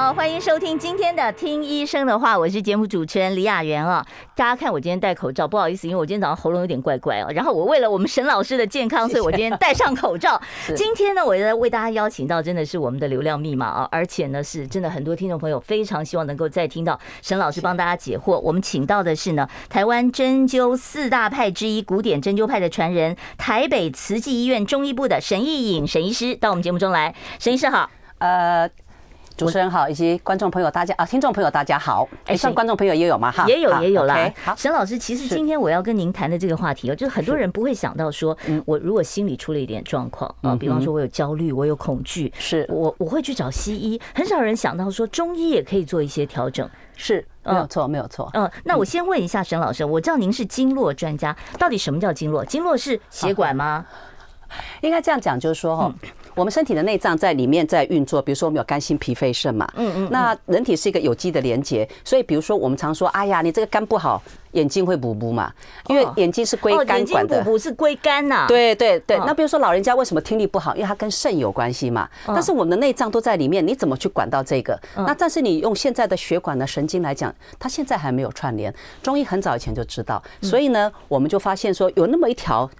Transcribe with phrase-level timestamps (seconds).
[0.00, 4.06] 好，欢迎收听今天的《听医生的话》，我是节目主持人李雅媛啊。
[4.36, 7.32] 大家看我今天戴口罩，不好意思，因为我今天早上喉咙有点怪怪哦。
[7.34, 10.40] 然后我为了我们沈老师的健康，所以我今天戴上口罩。
[10.76, 18.38] 今天呢，我也在为大家邀请到真的是我们的流量密码啊，而且呢是真的很多听众朋友非常希望能够再听到沈老师帮大家解惑。
[18.38, 27.12] 我们请到的是呢，台湾针灸四大派之一古典针灸派的传人，台北慈济医院中医部的沈义颖沈医师到我们节目中来。
[27.40, 28.70] 沈医师好，呃。
[29.38, 32.08] 主持人好，以及观众朋友大家啊，听众朋友大家好。
[32.26, 33.30] 哎，像观众朋友也有吗？
[33.30, 34.28] 哈，也有也有啦。
[34.42, 46.68] 好，沈老师，其实今天我要跟您谈的这个话题哦，就是很多人不会想到说，我如果心里出了一点状况啊，比方说我有焦虑，我有恐惧，是我我会去找西医，很少人想到说中医也可以做一些调整。
[46.96, 48.28] 是，没有错，没有错。
[48.34, 52.44] 嗯，那我先问一下沈老师，我知道您是经络专家，到底什么叫经络？
[52.44, 53.86] 经络是血管吗？
[54.80, 55.94] 应该这样讲，就是说哈。
[56.38, 59.68] 我们身体的内脏在里面在运作，比如说我们有肝、心、脾、肺、肾嘛。
[59.74, 60.08] 嗯嗯。
[60.10, 64.22] 那人体是一个有机的连接，所以比如说我们常说，哎呀，你这个肝不好，
[64.52, 65.52] 眼睛会补补嘛，
[65.88, 67.42] 因为眼睛是归肝管的。
[67.42, 68.44] 补是归肝呐。
[68.46, 69.18] 对对对。
[69.26, 70.76] 那比如说老人家为什么听力不好？
[70.76, 72.08] 因为它跟肾有关系嘛。
[72.28, 74.78] 但是我们的内脏都在里面，你怎么去管到这个？
[74.94, 78.72] 那但是你用现在的血管的神经来讲，它现在还没有串联。
[79.02, 82.70] 中医很早以前就知道，所以呢，我们就发现说有那么一条。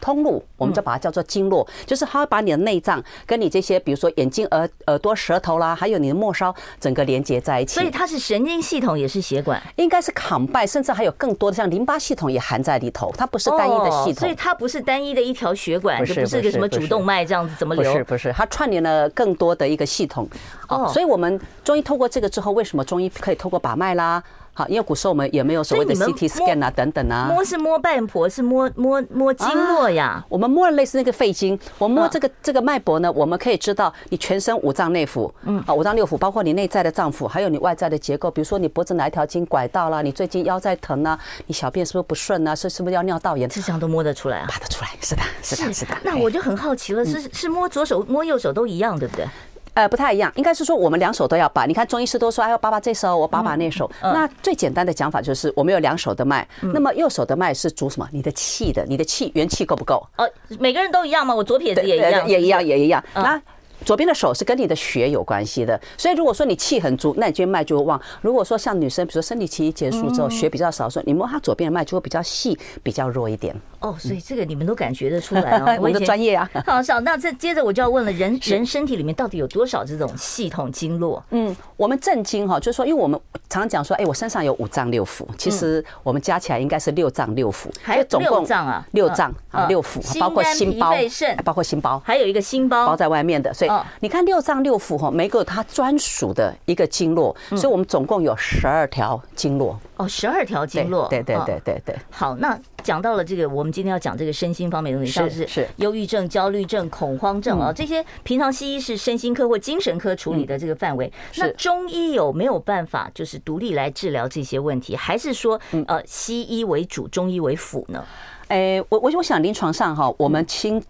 [0.00, 7.74] 通路，我们就把它叫做经络，就是它会把你的内脏跟你这些，比如说眼睛、耳耳朵、舌头啦，还有你的末梢，整个连接在一起。
[7.74, 13.12] 所以它是神经系统，也是血管，应该是 combine，甚至还有更多的像淋巴系统也含在里头。
[13.16, 17.92] 它不是单一的系统，所以它不是单一的一条血管，就不是个什么主动脉这样子怎么流？
[17.92, 20.28] 不是不是，它串联了更多的一个系统。
[20.68, 24.22] 哦，所以我们中医透过这个之后，为什么中医可以透过把脉啦？
[24.58, 27.28] 好，因为古时候我们也没有所谓的 CT scan 啊，等等啊。
[27.30, 30.24] 摸是摸脉搏，是摸摸摸经络呀。
[30.30, 38.30] 我们摸了类似那个肺经，我摸这个这个脉搏呢，我们可以知道你全身五脏内腑，嗯，啊，五脏六腑，包括你内在的脏腑，还有你外在的结构。
[38.30, 42.56] 比如说你脖子哪一条筋拐到了，你最近腰在疼啊，你小便是不是不顺啊？
[42.56, 43.46] 是是不是要尿道炎？
[43.46, 44.46] 这项都摸得出来啊？
[44.50, 45.94] 拔得出来，是的，是的，是的。
[46.02, 49.26] 那我就很好奇了，是是摸左手摸右手都一样，对不对？
[49.76, 51.66] 呃，不太一样，应该是说我们两手都要把。
[51.66, 53.90] 你看中医师都说，哎，呦把把这手，我把把那手。
[54.00, 58.08] 那最简单的讲法就是，我们有两手的脉，那么右手的脉是主什么？
[58.10, 60.02] 你的气的，你的气元气够不够？
[60.16, 60.26] 哦，
[60.58, 61.34] 每个人都一样吗？
[61.34, 63.04] 我左撇子也一样，也一样，也一样。
[63.14, 63.40] 那。
[63.86, 67.98] 左边的手是跟你的血有关系的，所以如果说你气很足，那你这边脉就会旺。
[68.20, 73.54] 如果说像女生，比如说生理期结束之后血比较少的时候，你摸她左边的脉就会比较细，比较弱一点。
[73.78, 76.50] 哦，所以这个你们都感觉得出来哦， 我们的专业啊。
[76.66, 81.22] 好，好，那这接着我就要问了，人人身体里面到底有多少这种系统经络？
[81.30, 92.86] 嗯，我们正经哈，就是说，因为我们常常讲说，哎，我身上有五脏六腑，其实我们加起来应该是六脏六腑，还有总共六脏啊，六脏啊，六腑，包括心包、肾，包括心包，还有一个心包。
[92.86, 93.70] 包在外面的，所以
[94.00, 94.56] 你看六脏。
[94.66, 99.78] 六腑哈，每个它专属的一个经络，所以我们总共有十二条经络。
[99.96, 101.08] 哦，十二条经络。
[101.08, 101.96] 对对对对对。
[102.10, 111.12] 好，那讲到了这个，我们今天要讲这个身心方面的东西，像是是忧郁症、焦虑症、恐慌症啊，这些平常西医是身心科或精神科处理的这个范围。
[111.36, 118.04] 那中医有没有办法就是独立来治疗这些问题，还是说呃西医为主，中医为辅呢？
[118.48, 120.82] 哎，我我我想临床上哈，我们亲。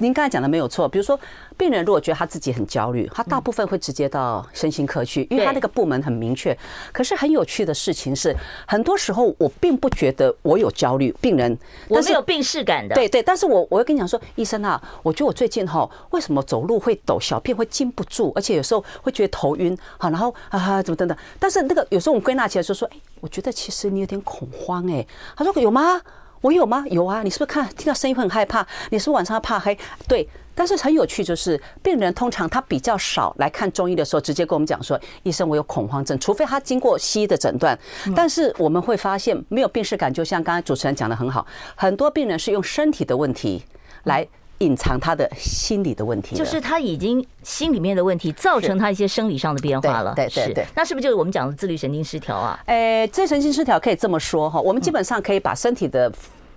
[0.00, 1.18] 您刚才讲的没有错，比如说
[1.58, 6.56] 病人如果觉得他自己很焦虑，他大部分会直接到身心科去，因为他那个部门很明确。
[6.90, 8.34] 可是很有趣的事情是，
[8.66, 11.56] 很多时候我并不觉得我有焦虑，病人
[11.88, 12.94] 我是有病视感的。
[12.94, 21.16] 对对，但是我我会跟你讲说，医生啊，我觉得我最近哈，为什么走路会抖，小便会禁不住，而且有时候会觉得头晕，好，然后啊怎么等等。
[21.38, 25.06] 但是那个有时候我们归纳起来说说，哎，我觉得其实你有点恐慌哎。
[25.36, 26.00] 他说有吗？
[26.40, 26.84] 我有吗？
[26.90, 27.22] 有啊！
[27.22, 28.66] 你是不是看听到声音会很害怕？
[28.90, 29.76] 你是不是晚上怕黑？
[30.08, 37.78] 对，但是很有趣，就是病人通常他比较少来看中医的时候，直接跟我们讲说：“医生，我有恐慌症。”除非他经过西医的诊断，
[38.16, 43.62] 但是我们会发现没有病识感，就像刚才主持人讲的很好，很多病人是用身体的问题
[44.04, 44.26] 来
[44.60, 50.14] 隐藏他的心理的问题，就是他已经心里面的问题造成他一些生理上的变化了。
[50.14, 52.58] 对对对，那是不是就是我们讲的自律神经失调啊？
[52.66, 56.10] 诶，自律神经失调可以这么说哈，我们基本上可以把身体的。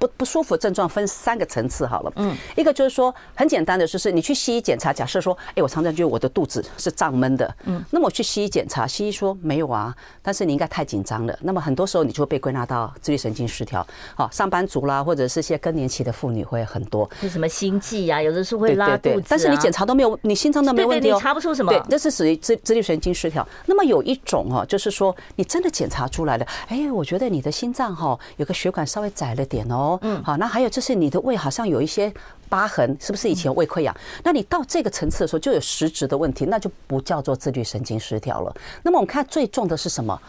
[0.03, 2.11] 不不舒服症状分三个层次好了。
[2.17, 7.55] 嗯，一个就是说很简单的，就是你去西医检查，假设说，哎，我常常觉得我的肚子是胀闷的。
[7.63, 11.37] 嗯，那么我去西医检查，西医说没有啊，但是你应该太紧张了。
[11.41, 13.85] 那么很多时候你就会被归纳到自律神经失调。
[14.15, 17.09] 好，上班族啦，或者是些更年期的妇女会很多。
[17.21, 18.21] 是什么心悸呀？
[18.21, 21.71] 有的是会拉肚子，但是你检查都没有，你心脏都没问题哦，对对对，查不出什么。
[21.71, 23.47] 对，这是属于自自律神经失调。
[23.67, 29.92] 那么有一种哦，就是说你真的检查出来了，哎，我觉得你的心脏哈有个血管稍微窄了点哦。
[30.01, 32.11] 嗯，好，那还有就是你的胃好像有一些
[32.49, 33.95] 疤痕，是不是以前胃溃疡？
[34.23, 38.55] 那你到这个层次的时候就有实质的问题，那就不叫做自律神经失调了。
[38.81, 40.19] 那么我们看最重的是什么？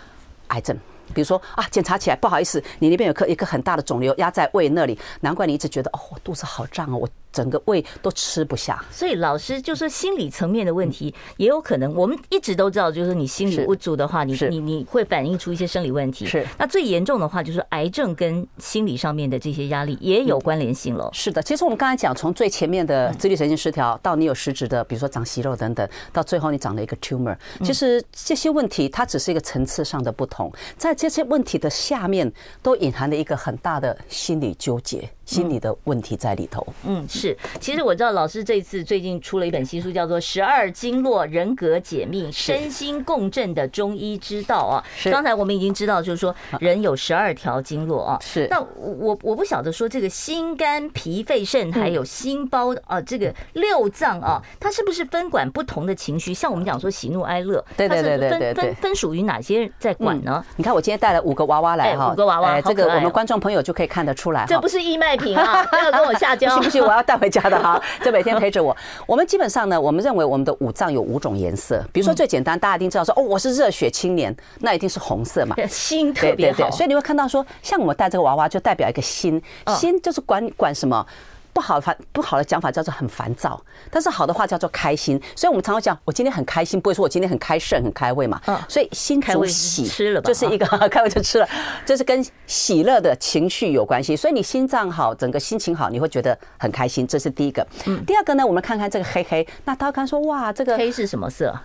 [0.49, 0.77] 癌症。
[1.13, 7.09] 比如说啊，检查起来不好意思，你那边有颗一个很大的肿瘤压在胃那里，难怪你一直觉得哦，我肚子好胀哦，我。
[7.35, 11.93] 整个胃都吃不下，所以老师就说心理层面的问题也有可能。
[11.95, 16.25] 我们一直都知道，就是你心理不足的话，你你你会反映出一些生理问题。
[16.25, 21.11] 是，那最严重的话，就是癌症跟心理上面的这些压力也有关联性了。
[21.13, 32.33] 是的，其实我们刚才讲，从最前面的自律神经失调到你有实质的，比如说长息肉等等，到最后你长了一个 tumor，其实这些问题它只是一个层次上的不同，在这些问题的下面
[32.63, 35.11] 都隐含了一个很大的心理纠结。
[35.25, 36.67] 心理的问题在里头。
[36.85, 37.37] 嗯，是。
[37.61, 44.85] 其实我知道老师这次最近出了一本新书，叫做《十二经络人格解密：身心共振的中医之道》啊。
[44.97, 45.11] 是。
[45.11, 48.19] 刚才我们已经知道，就是说人有十二条经络啊。
[48.21, 48.47] 是。
[48.51, 56.35] 那我我不晓得说这个心肝脾肺肾还有心包啊，这个六脏啊，它是不是分管不同的情绪？
[56.35, 60.45] 像我们讲说喜怒哀乐，对对对对对，分分属于哪些在管呢？
[60.57, 64.45] 你看我今天带了五个娃娃来哈，五个娃娃，这个我们观众朋友就可以看得出来。
[64.47, 65.14] 这不是义卖。
[65.71, 68.77] 不要跟我下交，不行不行，我要带回家的哈，就每天陪着我。
[69.07, 76.71] 我们基本上呢，我们认为我们的五脏有五种颜色，比如说最简单，大家一定知道说，哦，我是热血青年，那一定是红色嘛， 心特别好。
[76.71, 79.43] 所以你会看到说，像我们带这个娃娃，就代表一个心，
[79.77, 81.07] 心就是管管什么。
[81.55, 83.59] 不好烦，不好的讲法叫做很烦躁，
[83.91, 85.19] 但是好的话叫做开心。
[85.37, 88.39] 所以我们常常讲，我今天很开心，不会说我今天很开肾、很开胃嘛。
[88.47, 88.59] 嗯。
[88.69, 91.49] 所以心主喜，吃了就是一个 开胃就吃了，
[91.87, 94.17] 这是跟喜乐的情绪有关系。
[94.17, 97.07] 所以你心脏好，整个心情好，你会觉得很开心。
[97.07, 97.65] 这是第一个。
[97.87, 98.05] 嗯。
[98.05, 101.57] 第二个呢，我们看看这个黑黑，那刀刚说哇，这个黑是什么色？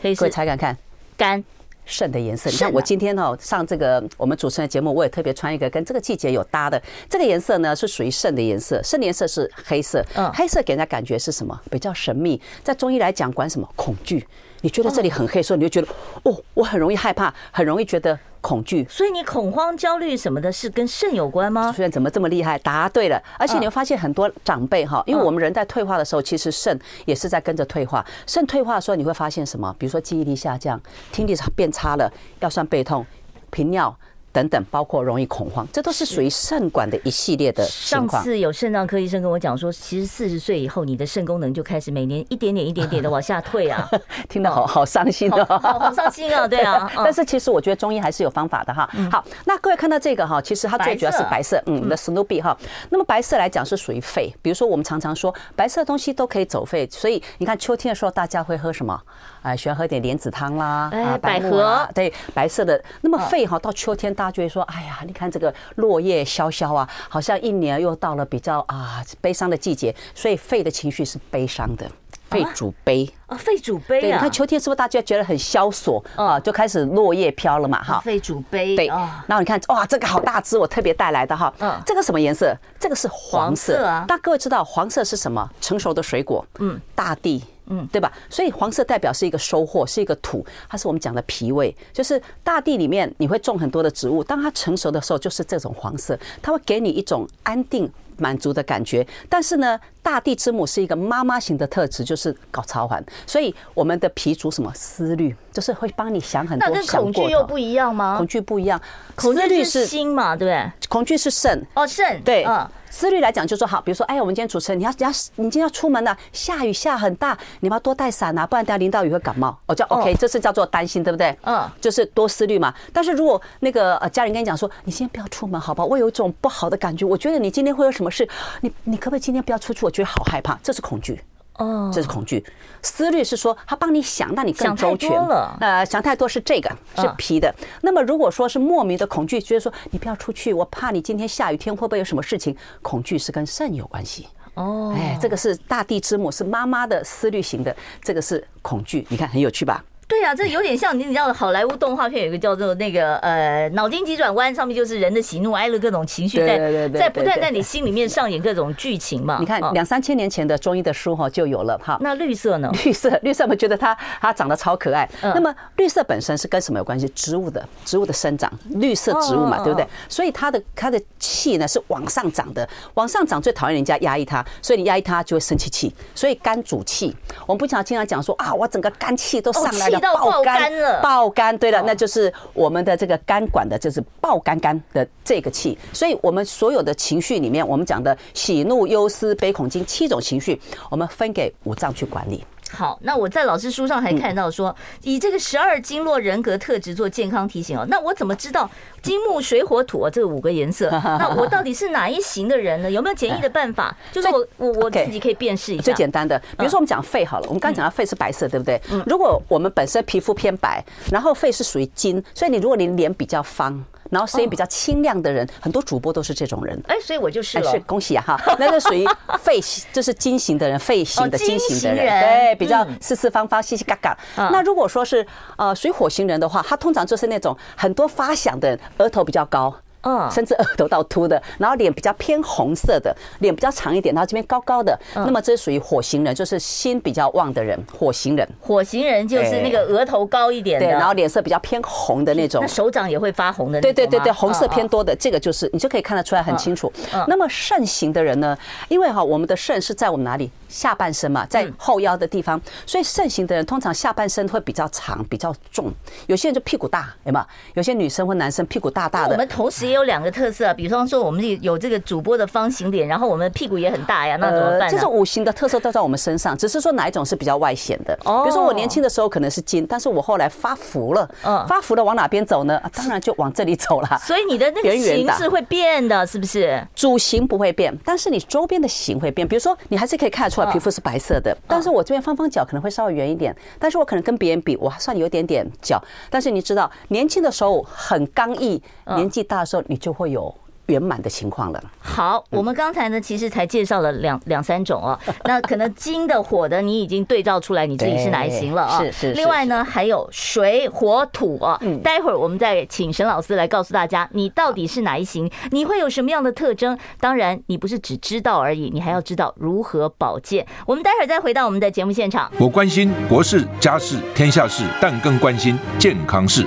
[0.00, 0.28] 黑色。
[0.30, 0.76] 猜看看，
[1.18, 1.44] 肝。
[1.84, 6.82] 肾的颜色，你看我今天哦上这个我们主持人的节目，我也特别穿一个跟这个季节有搭的。
[7.08, 10.04] 这个颜色呢是属于肾的颜色，肾的颜色是黑色。
[10.14, 11.58] 嗯，黑色给人家感觉是什么？
[11.70, 12.40] 比较神秘。
[12.62, 13.68] 在中医来讲，管什么？
[13.76, 14.26] 恐惧。
[14.62, 15.92] 你觉得这里很黑，所以你就觉得
[16.22, 18.86] 哦，我很容易害怕，很容易觉得恐惧。
[18.90, 21.70] 所以你恐慌、焦虑什么的，是跟肾有关吗？
[21.70, 22.58] 主持人怎么这么厉害？
[22.58, 23.18] 答对了。
[23.38, 28.04] 而且你会发现很多长辈哈，因为我们人在退化的时候，其实肾也是在跟着退化。
[28.26, 29.74] 肾退化的时候，你会发现什么？
[29.78, 30.78] 比如说记忆力下降，
[31.10, 33.06] 听力变差了，腰酸背痛，
[33.50, 33.96] 频尿。
[34.34, 38.10] 等等，包括容易恐慌，这都是属于肾管的一系列的情况。
[38.10, 43.88] 上次有肾脏科医生跟我讲说，其实四十岁以后，你的肾功能就开始每年一点点、一点点的往下退啊，
[44.28, 46.90] 听得好好伤心哦，好伤心啊， 对啊。
[46.96, 48.90] 但是其实我觉得中医还是有方法的哈。
[49.08, 52.58] 好，那各位看到这个哈，其实它最主要是白色，嗯，我们的 Snoopy 哈。
[52.90, 59.00] 那么白色来讲是属于肺，比如说我们常常说白色的东西都可以走肺，所以你看秋天的时候大家会喝什么？
[59.44, 62.82] 哎，喜欢喝点莲子汤啦，哎，百合，对，白色的。
[63.02, 64.90] 那么肺哈，到秋天大家就会说，哎呀。
[65.06, 71.86] 你看这个落叶萧萧啊，好像一年又到了比较啊悲伤的季节，所以肺的情绪是悲伤的，
[72.30, 74.00] 肺主悲啊，肺主悲啊。
[74.00, 76.40] 对，你看秋天是不是大家觉得很萧索啊？
[76.40, 78.00] 就开始落叶飘了嘛，哈。
[78.02, 78.74] 肺主悲。
[78.74, 81.52] 对，然后你看哇，这个好大只，我特别带来的哈。
[81.58, 81.78] 嗯。
[81.84, 82.56] 这个什么颜色？
[82.80, 84.06] 这个是黄色啊。
[84.08, 85.46] 那各位知道黄色是什么？
[85.60, 86.42] 成熟的水果。
[86.60, 86.80] 嗯。
[86.94, 87.44] 大地。
[87.66, 88.12] 嗯，对吧？
[88.28, 99.06] 所以黄色代表是一个收获，是一个土，它是我们讲的脾胃，就是大地里面你会种很多的植物，当它成熟的时候就是这种黄色，它会给你一种安定满足的感觉。
[99.28, 106.68] 但是呢，大地之母是一个妈妈型的特质，就是搞超凡，所以我们的脾主什么思虑，就是会帮你想很多。
[106.68, 108.16] 那跟恐惧又不一样吗？
[108.16, 108.80] 恐惧不一样，
[109.14, 110.72] 恐惧是心嘛，对不对？
[110.88, 112.68] 恐惧是肾哦，肾对，嗯。
[112.90, 119.58] 思虑来讲，就说好，比如说，哎呀，我们今天主持人，你要，你要，你今天要出门了，下雨下很大，你要多带伞啊，不然等下淋到雨会感冒。
[119.66, 121.36] 哦，就 OK，这是叫做担心，对不对？
[121.42, 122.72] 嗯，就是多思虑嘛。
[122.92, 125.88] 但是如果那个呃家人跟你讲说，你今天不要出门，好不好？
[125.88, 128.28] 我有一种不好的感觉，我觉得你今天会有什么事，
[128.60, 129.84] 你你可不可以今天不要出去？
[129.84, 131.20] 我觉得好害怕，这是恐惧。
[131.58, 132.44] 哦，这是恐惧。
[132.82, 135.56] 思虑是说他帮你想，让你更周全了。
[135.60, 137.54] 呃，想太多是这个，是皮的。
[137.80, 142.56] 那么如果说是莫名的恐惧，觉得说你不要出去，我怕你今天下雨天会不会有什么事情？
[142.82, 144.28] 恐惧是跟肾有关系。
[144.54, 149.06] 哦，哎，这个是大地之母，是妈妈的思虑型的，这个是恐惧。
[149.08, 149.84] 你看很有趣吧？
[150.14, 159.38] 对啊，这有点像你知道好莱坞动画片有一个叫做那个呃脑筋急转弯，上面就是人的喜怒哀乐各种情绪在在不断在你心里面上演各种剧情嘛。
[159.40, 161.98] 你看两三千年前的中医的书哈就有了哈。
[162.00, 162.70] 那绿色呢？
[162.84, 165.08] 绿 色绿色，我们觉得它它长得超可爱。
[165.20, 167.08] 那么绿色本身是跟什么有关系？
[167.08, 169.84] 植物的植物的生长，绿色植物嘛，对不对？
[170.08, 175.92] 所以它的它的气呢是往上涨的，往上涨最讨厌人家压抑它，所以你压抑它就会生气气。
[176.14, 177.12] 所以肝主气，
[177.48, 181.56] 我们不常经常讲说啊，我整个肝气都上来了，爆肝了，爆肝。
[181.56, 185.78] 对了，那就是我们的这个肝管的，就是爆肝肝的这个气。
[185.92, 192.44] 所以我们所有的情绪里面，我们讲的喜怒忧思悲恐惊七种情绪，我们分给五脏去管理。
[192.74, 197.86] 好，那我在老师书上还看到说，以这个十二经络人格特质做健康提醒哦。
[197.88, 198.68] 那我怎么知道
[199.00, 200.90] 金木水火土这五个颜色？
[201.18, 202.90] 那我到底是哪一型的人呢？
[202.90, 203.96] 有没有简易的办法？
[204.10, 205.82] 就是我我我自己可以辨识一下。
[205.84, 208.80] 最简单的，比如说我们讲肺好了，我们刚刚讲到肺是白色，对不对？
[209.06, 213.84] 如果我们本身皮肤偏白，然后肺是属于金，所以你如果你脸比较方。
[214.14, 216.80] 然后声音比较清亮的人，很多主播都是这种人。
[216.86, 217.70] 哎，所以我就是了。
[217.72, 219.04] 是恭喜啊哈， 那个属于
[219.40, 219.60] 肺，
[219.92, 224.16] 就是金型的人，肺型的金型的人，对，比较四四方方、细细嘎嘎。
[224.36, 229.74] 那如果说是呃属于火型人的话，他通常就是那种很多发响的人，额头比较高。
[230.04, 238.48] 嗯，甚至额头到秃的，然后脸比较偏红色的，脸比较长一点，然后这边高高的，那么这是属于火型人，就是心比较旺的人，火型人。
[238.60, 242.60] 火型人就是那个额头高一点的，对，然后脸色比较偏红的那种。
[242.62, 243.92] 那手掌也会发红的那种。
[243.92, 246.92] 对对对对，红色偏多的，这个就是你就可以看得出来很清楚。
[247.26, 248.56] 那么肾型的人呢，
[248.88, 250.50] 因为哈，我们的肾是在我们哪里？
[250.68, 255.92] 下半身嘛，在后腰的地方，所以肾型的人通常下半身会比较长、比较重。
[256.26, 257.46] 有些人就屁股大，有没有？
[257.74, 259.34] 有些女生或男生屁股大大的。
[259.34, 264.90] 我们同时也有两个特色，比方说我们有这个主播的方形脸，然后我们屁股也很大呀，那怎么办？
[264.90, 268.18] 这种五行的特色都在我们身上，只是说哪一种是比较外显的。
[268.24, 272.80] 哦比如说我年轻的时候可能是金，但是我后来发福了，嗯，发福了往哪边走呢？
[272.92, 274.18] 当然就往这里走了。
[274.20, 276.84] 所以你的那个形是会变的，是不是？
[276.96, 279.46] 主形不会变，但是你周边的形会变。
[279.46, 281.44] 比如说你还是可以看得出来皮肤是白色的。
[281.44, 286.02] 的，但是我这边方方角可能会稍微圆一点，但是我可能跟别人比，我还算有点点角。
[286.30, 290.54] 但是你知道，年轻的时候很刚毅，年纪大的时候你就会有。
[290.88, 291.82] 圆满的情况了。
[291.98, 295.18] 好，我们刚才呢，其实才介绍了两两三种哦。
[295.44, 298.98] 那可能金的、火的，你已经对照出来你自己是哪一型了啊？
[299.02, 299.32] 是是。
[299.32, 301.78] 另外呢，还有水、火、土啊。
[301.80, 302.02] 嗯。
[302.02, 306.98] 待会儿我们再请沈老师来告诉大家，你到底是哪一型，你会有什么样的特征？
[307.18, 310.66] 当然，你不是只知道而已，你还要知道如何保健。
[310.84, 312.52] 我们待会儿再回到我们的节目现场。
[312.58, 316.66] 我关心国事、家事、天下事，但更关心健康事。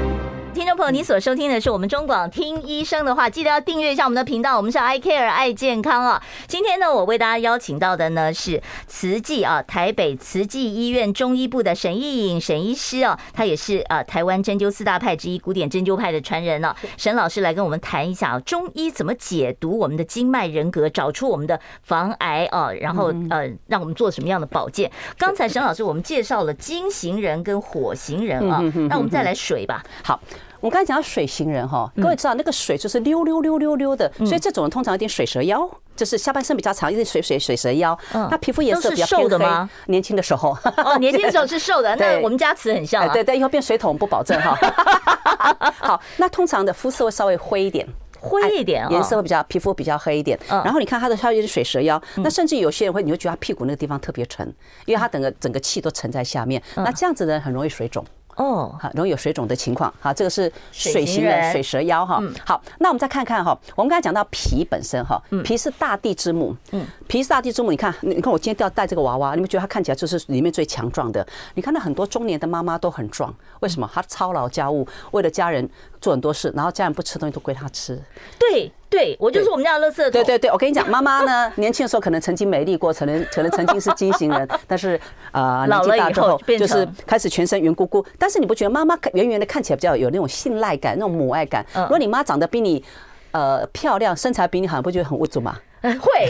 [0.61, 4.57] 听众朋友，你所收听的是我们中广听医生的话，记得要订阅一下我们的频道。
[4.57, 6.21] 我们是 I Care 爱健康啊。
[6.47, 16.75] 今天呢，我为大家邀请到的呢是慈济啊，台北慈济医院中医部的沈义颖沈医师啊，他也是啊台湾针灸四大派之一，古典针灸派的传人啊。
[16.95, 24.91] 沈老师来跟我们谈一下啊，中医怎么解读我们的经脉人格，找出我们的防癌啊，然后呃，让我们做什么样的保健。
[25.17, 29.83] 刚才沈老师我们介绍了金型人跟火型人啊，那我们再来水吧。
[30.03, 30.21] 好。
[30.61, 37.97] 我刚才讲到水型人哈，各位知道那个水就是溜溜溜溜溜的，所以这种人通常有点水蛇腰，就是下半身比较长，一点水水水蛇腰。
[38.11, 39.69] 他皮肤颜色比较偏黑。
[39.87, 43.11] 年轻的时候哦， 年轻的时候是瘦的，那我们家词很像。
[43.11, 44.55] 对对，以后变水桶不保证哈。
[45.79, 47.87] 好，那通常的肤色会稍微灰一点，
[48.19, 50.39] 灰一点，颜色会比较皮肤比较黑一点。
[50.47, 54.47] 然后你看他的他有点水蛇腰，那甚至有些人会，你会觉得他屁股那个地方特别沉，
[54.85, 56.61] 因为他整个整个气都沉在下面。
[56.75, 58.05] 那这样子呢很容易水肿。
[58.35, 59.93] 哦，好，容易有水肿的情况。
[59.99, 62.21] 好，这个是水型的水蛇腰哈。
[62.45, 66.55] 好，那我们再看看哈，我们刚才讲到脾本身哈，脾是大地之母。
[66.71, 67.71] 嗯，脾是大地之母。
[67.71, 71.25] 你看，你看我今天要带这个娃娃，你们觉得他看起来就是里面最强壮的？
[71.55, 73.89] 你看到很多中年的妈妈都很壮，为什么？
[73.93, 75.69] 她操劳家务，为了家人
[76.01, 77.97] 做很多事，然后家人不吃东西都归他吃。
[78.37, 78.71] 对。
[78.91, 80.11] 对，我就是我们家的垃圾桶。
[80.11, 84.99] 对对对，我跟你讲， 妈妈呢，年轻的时候可能曾经美丽过，可能可能曾经是金型人，但是
[85.31, 88.05] 啊， 年纪大之后就是开始全身圆咕咕。
[88.19, 91.65] 但是你不觉得妈妈圆圆的看起来比较有那种信赖感，那种母爱感？
[91.73, 92.83] 如果你妈长得比你
[93.31, 95.57] 呃漂亮，身材比你好，不觉得很无助吗？
[95.81, 96.29] 会。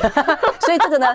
[0.60, 1.08] 所以这个呢，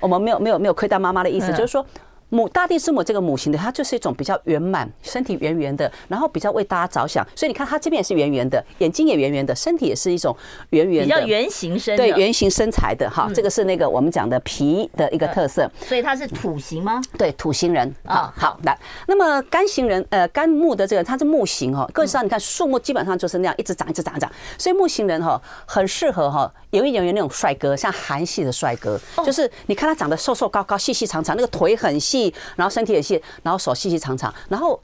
[0.00, 1.86] 我们没有没有没有亏待妈妈的意思，就是说。
[2.28, 7.26] 母大地之母这个母型的，它就是一种比较圆满，身体圆圆的，然后比较为大家着想。
[7.36, 10.36] 所以你看，它这边也是圆圆的，眼睛也圆圆的，身体也是一种
[10.70, 13.30] 圆圆的，比较圆形身，对，圆形身材的哈。
[13.34, 15.70] 这个是那个我们讲的皮的一个特色。
[15.80, 17.00] 所以它是土型吗？
[17.16, 18.32] 对，土型人啊。
[18.36, 21.88] 好，来，那么干型人，呃，干木的这个它是木型哈。
[21.92, 24.30] 各位知道，你看树木基本上就是那样一直长，一直长，长。
[24.58, 26.52] 所以木型人哈，很适合哈，
[26.84, 32.32] 演艺人员那种帅哥，像韩系的帅哥，就是你看他长得瘦瘦高高、细细长长，那个腿很细。
[32.56, 34.80] 然后身体也细，然后手细细长长，然后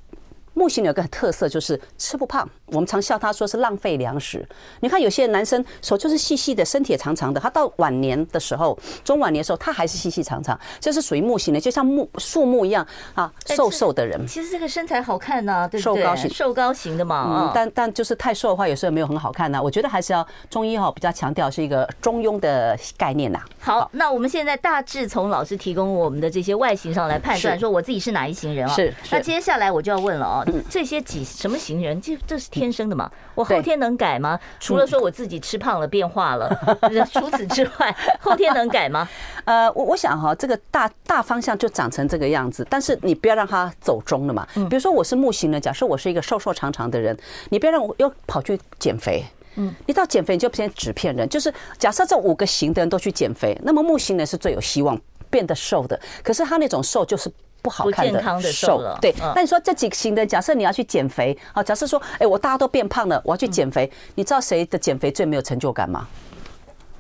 [0.55, 2.49] 木星有个特色就是吃不胖。
[2.73, 4.47] 我们常笑他说是浪费粮食。
[4.81, 14.27] 你看有些男生手就是细细的，身体也长长的，他到晚年的时候，中晚年的时候，他还是细细长长，这是属于木型的，就像木树木一样啊，瘦瘦的人。
[14.27, 16.03] 其实这个身材好看呐，对不对？
[16.03, 17.47] 瘦高型，瘦高型的嘛。
[17.47, 19.61] 嗯，但但就是太瘦的话，有时候没有很好看呐。
[19.63, 23.41] 我觉得还是要中医哈比较强调是一个中庸的概念呐。
[23.61, 28.75] 好，那我们现在大致从老师提供我们的这些外形上来判断，说我自己是哪一型人啊？
[28.75, 28.93] 是。
[29.11, 32.01] 那接下来我就要问了啊，这些几什么型人？
[32.01, 33.11] 这这是天生的嘛？
[33.35, 34.39] 我后天能改吗？
[34.61, 36.49] 除了说我自己吃胖了变化了，
[37.13, 39.09] 除此之外，后天能改吗？
[39.45, 44.47] 呃，我我想哈，这个大大方向就长成这个样子，但是你不要让它走中了嘛。
[44.71, 49.25] 比如说我是木型的，假设我是一个瘦瘦长长的人，你不要让我又跑去减肥。
[49.57, 54.97] 嗯，你到减肥你就变成纸片人，就是假设这五个型的人都去减肥，那么木型人是最有希望
[55.29, 57.29] 变得瘦的，可是他那种瘦就是。
[57.63, 59.15] 不好看的瘦，对。
[59.35, 66.07] 那你说这几个型的，假设你要去减肥啊，假设说，哎，我大家都变胖了，我要去减肥，你知道谁的减肥最没有成就感吗？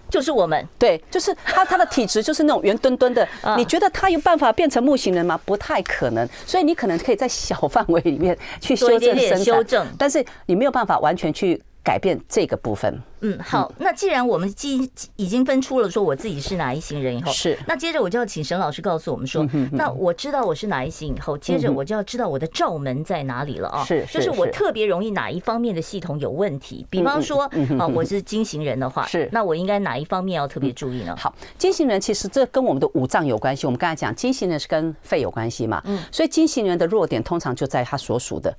[0.08, 0.66] 就是我们。
[0.78, 3.26] 对，就是他，他的体质就是那种圆墩墩的。
[3.56, 5.40] 你觉得他有办法变成木型人吗？
[5.44, 6.28] 不太可能。
[6.46, 11.60] 所以你可能可以在小范围里面去修正身材，但是你没有办法完全去。
[11.82, 13.00] 改变这个部分。
[13.24, 13.72] 嗯，好。
[13.78, 17.56] 那既然我们既已经分出了说我自己是哪一行人以后，是。
[17.68, 23.84] 那接着我就要请沈老师告诉我们说，嗯那我知道我是哪一行以后，接着我就要知道我的罩门在哪里了啊。
[23.84, 26.84] 是，就是我特别容易哪一方面的系统有问题。
[26.90, 27.44] 比方说
[27.78, 29.28] 啊，我是金型人的话，是。
[29.30, 31.14] 那我应该哪一方面要特别注意呢？
[31.16, 33.66] 好，金型人其实这跟我们的五脏有关系。
[33.66, 36.00] 我们刚才讲金型人是跟肺有关系嘛，嗯。
[36.10, 38.52] 所以金型人的弱点通常就在他所属的。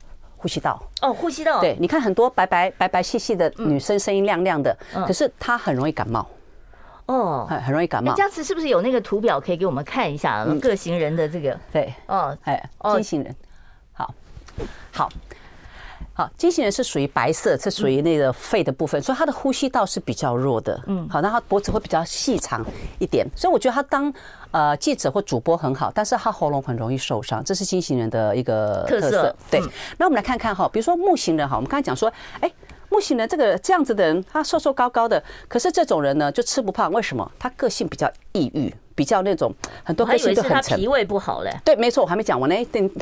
[0.44, 1.62] 呼吸道哦，呼吸道。
[1.62, 6.28] 对，你看很多白白白白细细的女生，声音亮亮的，可是她很容易感冒。
[7.06, 8.14] 哦，很很容易感冒。
[8.14, 11.58] 佳慈是不是有那个图表可以给我们看一下各型人的这个？
[11.72, 13.34] 对，哦，哎，金型人，
[13.94, 14.14] 好，
[14.92, 15.10] 好。
[16.16, 20.80] 好，金型人是属于白色，是属于那个肺的部分，所以他的呼吸道是比较弱的。
[20.86, 22.64] 嗯，好，那他脖子会比较细长
[23.00, 24.14] 一点，所以我觉得他当
[24.52, 29.36] 呃记者或主播很好，但是他喉咙很容易受伤，这是金型人的一个特色。
[29.50, 29.60] 对，
[29.98, 32.52] 那我们来看看哈，比如说木型人哈，我们刚才讲说，哎，
[32.90, 37.32] 木型人这个这样子的人，他瘦瘦高高的，可是这种人呢就吃不胖，为什么？
[37.40, 38.72] 他个性比较抑郁。
[38.96, 39.54] 比较那种
[39.84, 41.52] 很多个性都很沉，脾胃不好嘞。
[41.64, 42.56] 对，没错，我还没讲完呢。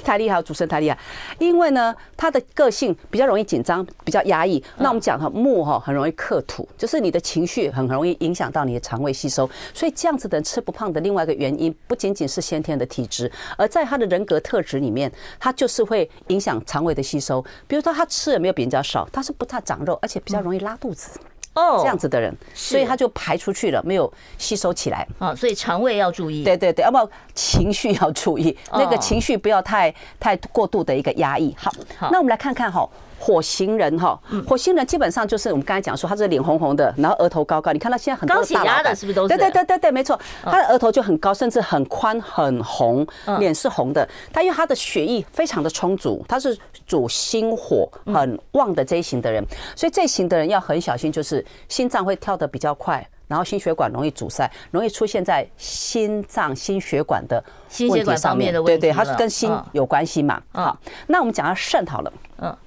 [0.04, 0.97] 太厉害，主持人太厉害。
[1.39, 4.63] 因为呢，他的个性比较容易紧张，比较压抑。
[4.77, 9.49] 那我们讲哈，木哈很容易克土，就是你的情绪很容易影响到你的肠胃吸收。
[9.73, 17.43] 所以这样子的人吃不胖的另外一个原因，不仅仅是先天的体质，而在他的人格特质里面，他就是会影响肠胃的吸收。
[17.67, 21.19] 比如说他吃的没有比人家少，他是不太长肉，而且比较容易拉肚子。
[21.53, 25.35] 哦，这样子的人，所以他就排出去了，没有吸收起来啊。
[25.35, 31.55] 所以肠胃要注意，对对对，要不情绪要注意，那个情绪不要太太过度的一个压抑。
[31.57, 31.71] 好，
[32.11, 32.89] 那我们来看看哈。
[33.21, 37.71] 火星人哈，火星人基本上就是我们刚才讲说，他是脸红红的，然后额头高高。
[37.71, 39.27] 你看他现在很多高血压的是不是都是？
[39.27, 43.05] 对对对对对，没错，他的额头就很高，甚至很宽很红，
[43.38, 44.07] 脸是红的。
[44.34, 46.57] 他因为他的血液非常的充足，他是
[46.88, 57.43] 主心火很旺的这一型的人，所以这一型的人要很小心，就是心脏会跳得比较快，然后心血管容易阻塞，容易出现在心脏心血管的
[57.88, 58.79] 问题上面的问题。
[58.81, 60.41] 对对，它是跟心有关系嘛。
[60.51, 62.57] 好，那我们讲到肾好了，嗯。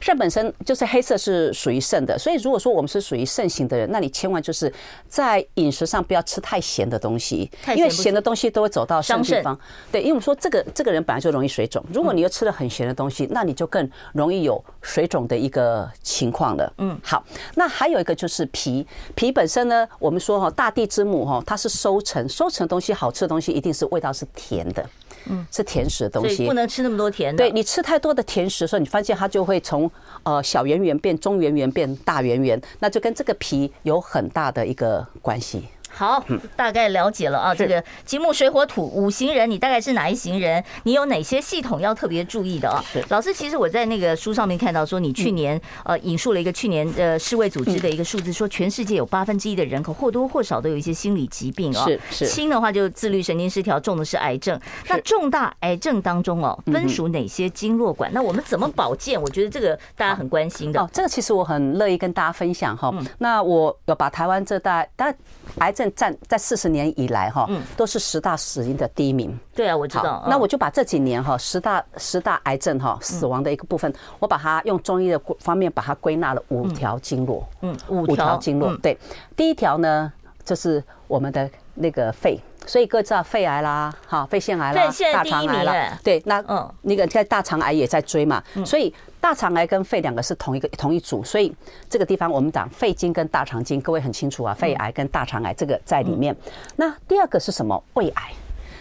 [0.00, 4.72] 肾本身就是黑色，是属于肾的，所以如果说我们是属于肾型的人，那你千万就是
[5.08, 9.58] 在饮食上不要吃太咸的东西，因为咸的东西都会走到肾地方。
[9.90, 16.72] 对，因为我们说这个这个人本来就容易水肿，如果你又吃了很咸的东西，那你就更容易有水肿的一个情况了。
[16.78, 17.24] 嗯，好，
[17.54, 24.84] 那还有一个就是脾，脾本身呢，我们说哈，大地之母哈，它是收成，收成的东西好吃的东西一定是味道是甜的。
[25.26, 27.44] 嗯，是甜食的东西，不能吃那么多甜的。
[27.44, 29.90] 对，你吃太多的甜食的时候，你发现它就会从
[30.22, 35.68] 呃小圆圆变中圆圆变大圆圆，那就跟这个皮有很大的一个关系。
[35.94, 36.24] 好，
[36.56, 37.54] 大概了解了啊。
[37.54, 40.62] 这个金木水火土五行人，你大概是哪一行人？
[40.82, 42.82] 你有哪些系统要特别注意的啊？
[43.10, 51.84] 老师，其实我在那个书上面看到说，你去年呃引述了一个去年呃世卫组织的一个数字，说全世界有八分之一的人口或多或少都有一些心理疾病啊。
[51.84, 54.60] 是是，轻的话就自律神经失调，重的是癌症。
[54.88, 58.10] 那重大癌症当中哦，分属哪些经络管？
[58.12, 59.20] 那我们怎么保健？
[59.20, 60.80] 我觉得这个大家很关心的。
[60.80, 62.92] 哦，这个其实我很乐意跟大家分享哈。
[63.18, 65.12] 那我有把台湾这大大
[65.58, 65.84] 癌症。
[65.94, 69.38] 占在四十年以来哈，都是十大死因的第一名。
[69.54, 70.24] 对啊，我知道。
[70.28, 77.46] 那我就把这几年哈十大十大癌症哈死亡的一个部分，我把它用中医的方面把它归纳了五条经络。
[77.60, 78.76] 嗯，五条经络。
[78.78, 78.98] 对，
[79.36, 85.98] 第一条呢就是我们的那个肺，所以各位知道肺癌啦，哈，肺腺癌啦，大肠癌啦。
[86.02, 88.94] 对，那嗯，那个在大肠癌也在追嘛，所以。
[89.24, 91.50] 大肠癌跟肺两个是同一个同一组，所以
[91.88, 94.52] 这个地方我们讲肺经跟大肠经，各位很清楚啊。
[94.52, 96.36] 肺癌跟大肠癌这个在里面。
[96.76, 97.82] 那第二个是什么？
[97.94, 98.32] 胃癌，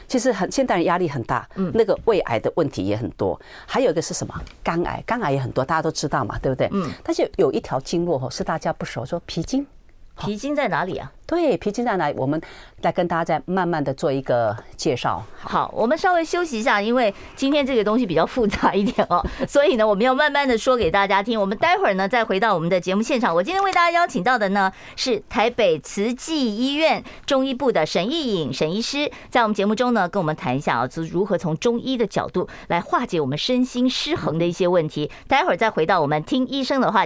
[0.06, 3.40] 其实很现代人压力很大，那个胃癌的问题也很多。
[3.66, 4.36] 还有一个是什么？
[4.62, 6.68] 肝癌，肝癌也很多，大家都知道嘛，对不对？
[6.74, 6.92] 嗯。
[7.02, 9.66] 但是有一条经络哦，是大家不熟，说脾经。
[10.20, 11.12] 脾经在哪里啊？
[11.26, 12.16] 对，皮筋在哪里？
[12.18, 12.40] 我们
[12.82, 15.24] 来跟大家再慢慢的做一个介绍。
[15.40, 21.40] 好，我们稍微休息一下，因为今天这个东西比较复杂一点哦， 所以呢，我们要慢慢的说给大家听。
[21.40, 23.34] 我们待会儿呢，再回到我们的节目现场。
[23.34, 35.10] 我今天为大家邀请到的呢，是台北慈济医院中医部的沈义颖沈医师，在我们节目中呢，跟我们谈一下啊，就是如何从中医的角度来化解我们身心失衡的一些问题。
[35.28, 37.06] 待会儿再回到我们听医生的话。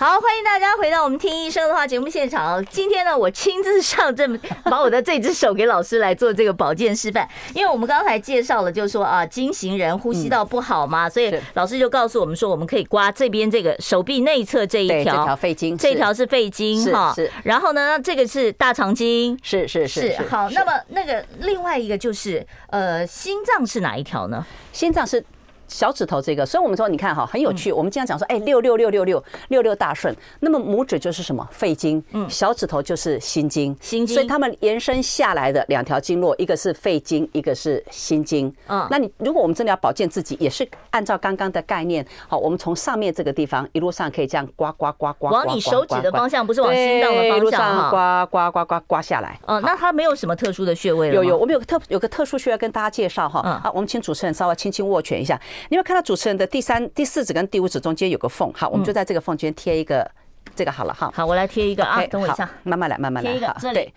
[0.00, 2.64] 好，欢迎大家回到我们听医生的话节目现场。
[2.70, 7.28] 今天呢，我亲自上阵，把我的这只手给老师来做这个保健示范。
[7.52, 17.12] 因为我们刚才介绍了，就是说啊，经行人呼吸道不好嘛，所以老师就告诉我们说，我们可以刮这边这个手臂内侧这一条，这条肺经，这条是肺经哈。
[17.14, 17.30] 是。
[17.44, 20.12] 然后呢，这个是大肠经，是是是。
[20.12, 24.46] 是好，那么那个另外一个就是呃，心脏是哪一条呢？
[24.72, 25.22] 心脏是。
[25.70, 27.70] 小指头这个，所以我们说，你看哈，很有趣。
[27.70, 30.14] 我们经常讲说，哎，六六六六六六六大顺。
[30.40, 31.46] 那么拇指就是什么？
[31.52, 32.02] 肺经。
[32.12, 32.28] 嗯。
[32.28, 33.74] 小指头就是心经。
[33.80, 34.14] 心经。
[34.14, 38.52] 所以他们延伸下来的两条经络，一个是肺经，一个是心经。
[38.66, 38.86] 嗯。
[38.90, 45.30] 那你如果我们真的要保健自己，也是按照刚刚的概念，好，我们从上面这个地方一路上可以这样刮刮刮刮。
[45.30, 47.90] 往你手指的方向，不是往心脏的方向哈。
[47.90, 49.38] 刮刮刮刮刮下来。
[49.46, 51.14] 嗯，那它没有什么特殊的穴位了。
[51.14, 53.40] 有有，我们有个特有个特殊穴位跟大家介绍哈。
[53.44, 53.52] 嗯。
[53.52, 55.40] 啊，我们请主持人稍微轻轻握拳一下。
[55.68, 60.10] 你们看到主持人的第三、第四指跟第五指中间有个缝，好，我们就在这个缝间贴一个
[60.56, 61.12] 这个好了哈。
[61.14, 63.30] 好，我来贴一个啊，等我一下，慢慢来，慢慢来。
[63.30, 63.92] 贴一个，这里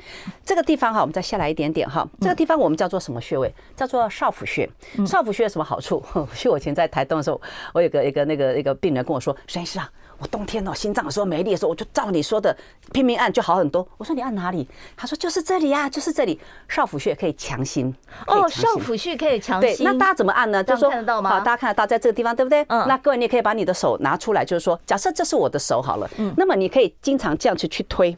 [0.45, 2.07] 这个地方哈，我们再下来一点点哈。
[2.21, 3.53] 这个地方我们叫做什么穴位？
[3.75, 4.69] 叫做少府穴。
[5.05, 6.03] 少府穴有什么好处？
[6.35, 7.41] 去 我以前在台东的时候，
[7.73, 9.89] 我有个一个那个一个病人跟我说，孙医师啊。
[10.23, 12.55] 我冬天哦，心脏有时候没力的时候，我就照你说的
[12.93, 13.85] 拼命按，就好很多。
[13.97, 14.65] 我说你按哪里？
[14.95, 16.39] 他说就是这里呀，就是这里。
[16.69, 17.93] 少府穴可以强心
[18.25, 19.75] 哦，少府穴可以强心。
[19.75, 20.63] 对，那大家怎么按呢？
[20.63, 21.29] 就说看得到吗？
[21.29, 22.63] 好，大家看得到，在这个地方，对不对？
[22.69, 22.87] 嗯。
[22.87, 28.17] 那各位，你也可以把你的手拿出来，就是说，假设这是我的手好了，嗯，那么你可以经常这样去去推。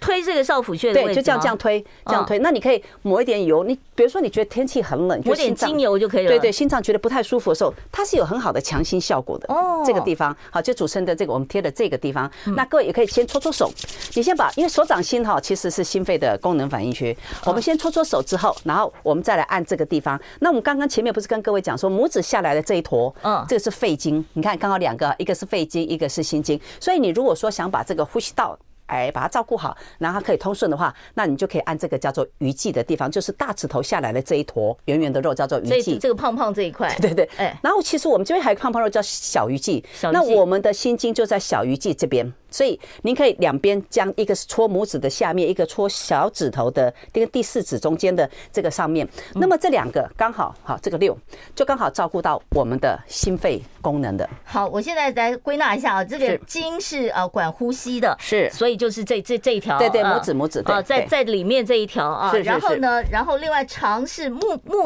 [0.00, 2.38] 推这个少府穴的位置，对，就这样这样推，这样推。
[2.40, 6.28] 那你可以抹一点油，你比如说你觉得天气很冷，抹点精油就可以了。
[6.28, 9.46] 对对，心脏觉得不太舒服的时候，它是有很好的强心效果的。
[9.54, 13.70] 哦，这个地方好，就主持人的这个我们贴的这个地方，那各位也可以先搓搓手。
[14.14, 20.20] 你先把，因为手掌心哈其实是心肺的功能反应区，我们先搓搓手之后，然后我们再来按这个地方。
[20.40, 24.24] 那我们刚刚前面不是跟各位讲说，拇指下来的这一坨，嗯，这个是肺经。
[24.32, 26.60] 你看刚好两个，一个是肺经，一个是心经。
[26.80, 28.58] 所以你如果说想把这个呼吸道，
[28.92, 35.98] 哎，把它照顾好，然后它可以通顺的话，那你就可以按这个叫做鱼际的地方，就是大指头下来的这一坨圆圆的肉叫做鱼际。
[35.98, 37.30] 这个胖胖这一块，对对对。
[37.38, 42.30] 哎，然后其实我们这边还有胖胖肉叫小鱼际，那我们的心经就在小鱼际这边。
[42.52, 49.08] 所以您可以两边将一个是搓拇指的下面，一个搓小指头的这个第四指中间的这个上面。
[49.34, 51.16] 那么这两个刚好好，这个六
[51.54, 54.28] 就刚好照顾到我们的心肺功能的。
[54.44, 62.32] 好，我现在来归纳一下啊，这个筋是呃管呼吸的，是，所以就是这这这一条，对对，拇指拇指啊，在在里面这一条啊。
[62.44, 64.82] 然后呢，然后另外长是木木。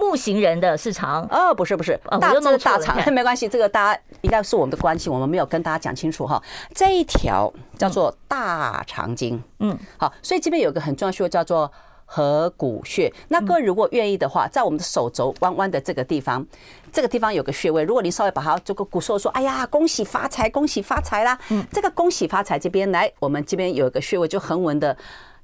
[0.00, 6.42] 木行人的是肠哦，不是不是，大这个大肠 没关系，这个大家应该是我们的关系，我们没有跟大家讲清楚哈。
[6.74, 11.70] 这一条叫做大肠经，嗯，好，所以这边有个很重要的穴位叫做
[12.06, 13.12] 合谷穴。
[13.28, 16.44] 那各位如果愿意的话，在我们的手肘弯弯的这个地方，
[16.90, 17.84] 这个地方有个穴位。
[17.84, 21.38] 如果你稍微把它这个骨瘦说，哎呀，恭喜发财，恭喜发财啦！
[21.50, 24.96] 嗯，这个恭喜发财这边来，我们这边有一个穴位，就横纹的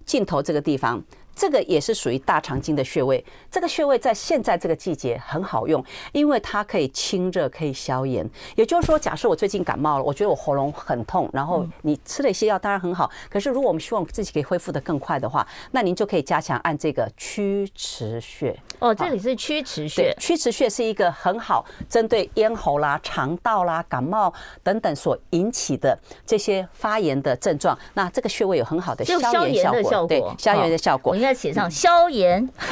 [0.04, 1.02] 尽头这个地方。
[1.36, 8.28] 这个也是属于大肠经的穴位，这个穴位在现在这个季节很好用，因为它可以清热，可以消炎。
[8.54, 13.10] 也就是说，假设我最近感冒了，我觉得我喉咙很痛，然后你吃了一些药，当然很好。
[13.28, 18.58] 可是如果我们希望自己可以恢复的更快的话，那您就可以加强按这个曲池穴。
[18.78, 20.04] 哦，这里是曲池穴。
[20.04, 27.78] 对，曲池穴是一个很好针对咽喉啦、肠道啦、感冒等等所引起的这些发炎的症状。
[27.92, 29.70] 那这个穴位有很好的消炎效
[30.06, 31.14] 果，对，消炎的效果。
[31.26, 32.48] 应该写上消炎。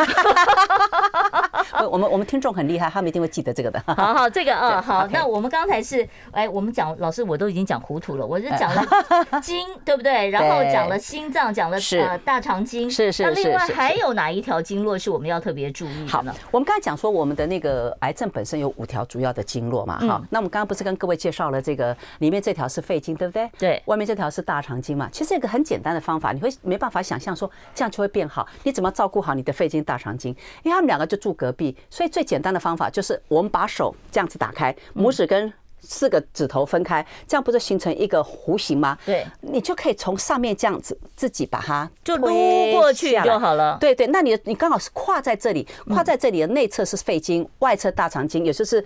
[1.90, 3.82] 我们我们听众很厉害，他们一定会记得这个的。
[3.86, 5.06] 好好，这个 啊，好。
[5.08, 8.24] 那我们刚才是，哎，我们讲老师，我都已经讲糊涂了。
[8.24, 8.86] 我是讲了
[9.42, 10.30] 经，对不对？
[10.30, 12.88] 然后讲了心脏，讲了呃大肠经。
[12.88, 13.22] 是是是。
[13.24, 16.12] 那另外还有哪一条经络是我们要特别注意的？
[16.12, 20.22] 好，我们刚才讲说我们的那个癌症本身有五条主要的经络嘛，哈。
[20.30, 23.50] 那我们刚刚不是跟各位介绍了这个里面这条是肺经，对不对？
[23.58, 23.82] 对。
[23.86, 25.08] 外面这条是大肠经嘛。
[25.10, 28.43] 其实一个很简单的方法，你会没办法想象说这样就会变好。
[28.62, 30.30] 你怎么照顾好你的肺经、大肠经？
[30.62, 38.96] 因为他们两个就住隔壁，所以最简单的方法就是我们把手这样子打开，拇指跟四个指头分开，这样不是形成一个弧形吗？
[39.04, 42.26] 对，你就可以从上面这样子自己把它就撸
[42.72, 43.76] 过去就好了。
[43.78, 48.82] 对对，那你你刚好是跨在这里，跨在这里的内侧是肺经，外侧大肠经，也就是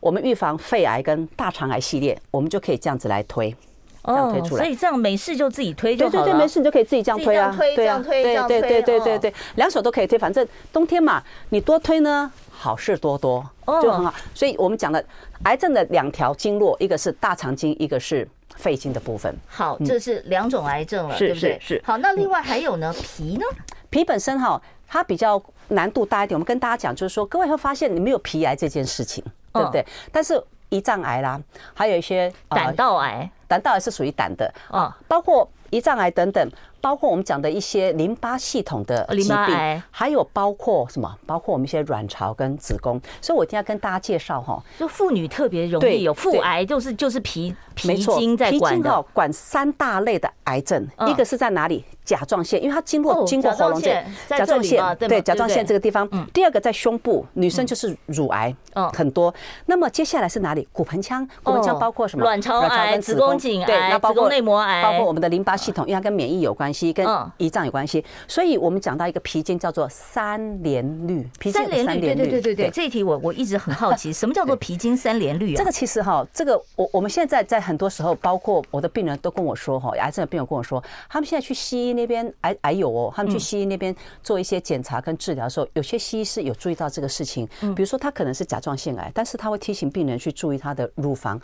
[0.00, 3.54] 我们预防肺癌跟大肠癌系列，我们就可以这样子来推。
[4.02, 6.24] 哦，所以这样没事就自己推就好了。
[6.24, 13.46] 对对对，没事你就可以自己这样推啊，对啊，推对对对对对对，两手都可以推，反正冬天嘛，你多推呢，好事多多，
[13.82, 14.14] 就很好。
[14.34, 15.04] 所以我们讲的
[15.44, 19.34] 癌症的两条经络，一个是大肠经，一个是肺经的部分。
[19.46, 21.58] 好，这是两种癌症了，对不对？
[21.60, 21.82] 是。
[21.84, 23.44] 好，那另外还有呢，脾呢？
[23.90, 26.34] 脾本身哈，它比较难度大一点。
[26.34, 29.84] 我们跟大家讲，就是说，各位会发现你没有脾癌这件事情，对不对？
[30.10, 31.38] 但是胰脏癌啦，
[31.74, 33.30] 还有一些胆道癌。
[33.50, 36.48] 胆道癌是属于胆的啊，包括胰脏癌等等。
[36.82, 41.14] 包括我们讲的一些淋巴系统的疾病，还有包括什么？
[41.26, 42.98] 包括我们一些卵巢跟子宫。
[43.20, 50.88] 所以我今天要跟大家介绍哈，就妇女特别容易有妇癌，就是就是皮皮筋在管的，管三大类的癌症。
[51.06, 51.84] 一个是在哪里？
[52.10, 53.90] 甲状腺，因为它经过经过喉咙这
[54.28, 56.08] 甲状腺，对甲状腺这个地方。
[56.32, 58.54] 第二个在胸部，女生就是乳癌，
[58.94, 59.32] 很多。
[59.66, 60.66] 那么接下来是哪里？
[60.72, 62.24] 骨盆腔，骨盆腔包括什么？
[62.24, 66.70] 卵巢癌、子宫颈癌、子宫内膜癌，包括我们的淋巴系统，因为它跟免疫有关。
[66.72, 67.04] 系跟
[67.38, 71.28] 胰脏有关系，所以我们讲到一个皮筋叫做三联律。
[71.40, 75.58] 脾经三联律，对对对对，这一题我我一直很好奇， 什么叫做皮筋三联律啊？
[75.58, 91.40] 这个其实哈，这个我我们现在在很多时候，包括我的病人都跟我说哈，癌症的病人跟我说，他们现在去西医那边癌癌友哦，他们去西医那边做一些检查跟治疗的时候，有些西医是有注意到这个事情，比如说他可能是甲状腺癌，但是他会提醒病人去注意他的乳房。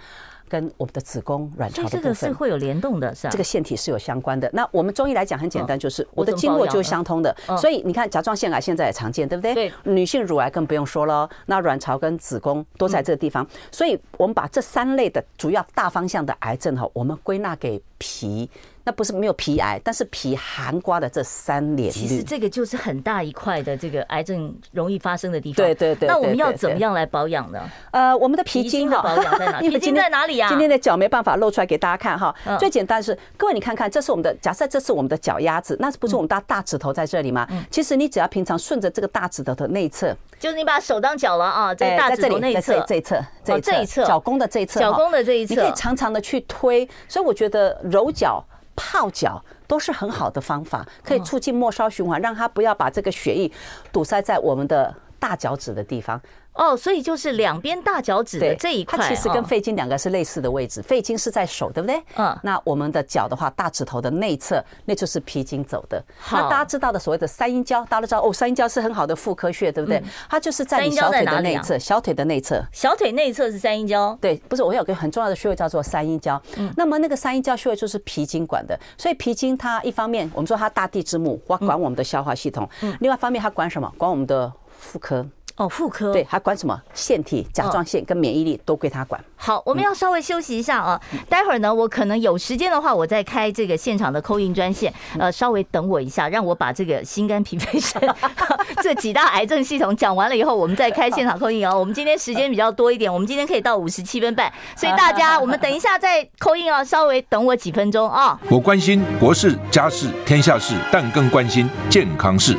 [0.48, 3.30] 跟我们的子宫、卵巢的部分，这个是会有联动的，是吧？
[3.32, 4.48] 这个腺体是有相关的。
[4.52, 7.36] 那我们中医来讲很简单，就是我的经络就是相通的。
[7.58, 9.52] 所以你看，甲状腺癌现在也常见，对不对？
[9.54, 9.72] 对。
[9.82, 13.44] 女性乳癌更不用说了，那卵巢跟子宫都在这个地方。
[13.72, 18.48] 所以我们把这三类的主要大方向的癌症哈，我们归纳给脾。
[18.86, 25.56] 那不是没有皮癌，但是皮含瓜的这三联，其实这个就是很大一块的这个癌症容易发生的地方。
[25.56, 26.06] 对对对。
[26.08, 27.60] 那我们要怎么样来保养呢？
[27.90, 29.58] 呃，我们的皮筋哈保养在哪？
[29.66, 30.48] 脾经在哪里呀？
[30.48, 32.32] 今天的脚没办法露出来给大家看哈。
[32.60, 37.44] 最简单是，各位你看看，这是我们的，假设这是我们的脚丫子，那不是我们大大指头在这里吗？
[37.68, 46.88] 其实你只要平常顺着这个大指头的内侧，就是你把手当脚了啊，在大指头内侧，这一侧，这一侧，脚弓的这一侧，脚弓的这一侧，你可以常常的去推。
[47.08, 48.44] 所以我觉得揉脚、
[48.76, 49.42] 泡脚。
[49.68, 53.50] 都是很好的方法，可以促进末梢循环，让它不要把这个血液
[53.92, 56.22] 堵塞在我们的大脚趾的地方。
[56.56, 60.82] 哦，所以就是两边大脚趾的这一块，它其实跟肺经两个是类似的位置。
[60.82, 62.02] 肺经是在手，对不对？
[62.16, 62.36] 嗯。
[62.42, 66.02] 那我们的脚的话，大指头的内侧，那就是脾经走的。
[66.18, 66.38] 好。
[66.40, 70.02] 那大家知道的所谓的三阴交，大家都知道哦，三阴交是很好的妇科穴，对不对？
[70.28, 72.64] 它就是在你小腿的内侧，小腿的内侧。
[72.72, 74.16] 小腿内侧是三阴交。
[74.20, 76.40] 对，不是，我有个很重要的穴位叫做三阴交。
[76.56, 76.72] 嗯。
[76.76, 82.68] 那么那个三阴交穴位就是脾经管的，所以脾经它一方面我们说它大地之母，管管我们的消化系统。
[82.80, 82.96] 嗯。
[83.00, 83.92] 另外一方面它管什么？
[83.98, 85.26] 管我们的妇科。
[85.56, 89.18] 哦，妇科对，还管什么腺体、甲状腺跟免疫力都归他管。
[89.36, 98.00] 好，我们要稍微休息一下啊，待会儿呢，我可能有时间的话，我再开这个现场的 call in 专线，呃，稍微等我一下，让我把这个心肝脾肺肾
[98.82, 101.74] 这几大癌症系统讲完了以后，我们再开现场 call in 啊。
[101.74, 108.38] 我们今天时间比较多一点，我们今天可以到五十七分半，所以大家我们等一下再 call in 啊，稍微等我几分钟啊。
[108.50, 112.58] 我关心国事、家事、天下事，但更关心健康事。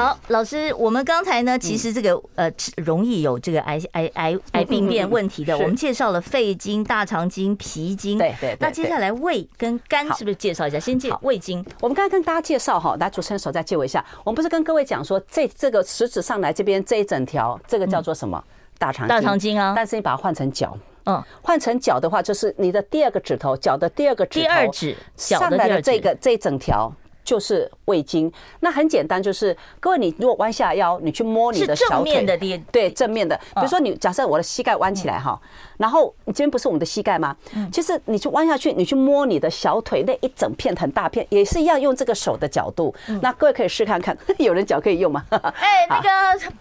[0.00, 8.56] 好，老师，我们刚才呢，其实这个呃容易有这个癌癌癌癌病变问题的，我们介绍了肺经、大肠经、脾经，对对。
[8.58, 10.80] 那接下来胃跟肝是不是介绍一下？
[10.80, 11.62] 先介胃经。
[11.82, 14.02] 我们刚才跟大家介绍哈，来主持人手再借我一下。
[14.24, 18.42] 我们不是跟各位讲说，这这个食指上来这边这一整条，这个叫做什么？
[18.78, 26.90] 大肠大肠经啊，但是你把它换成脚，嗯，换成脚的话，就是你的第二个指头，脚的第二个指头，第二指上来的这个这一整条。
[27.30, 32.26] 就是胃经，那很简单，就是各位，你如果弯下腰，你去摸你的小腿，
[32.72, 33.36] 对，正面的。
[33.54, 35.40] 比如说你假设我的膝盖弯起来哈，
[35.78, 37.36] 然后你这边不是我们的膝盖吗？
[37.70, 42.92] 其实你去弯下去，你去摸你的小腿那一整片很大片，也是一样用这个手的角度。
[43.22, 45.24] 那各位可以试看看， 有人脚可以用吗？
[45.30, 46.08] 哎， 那个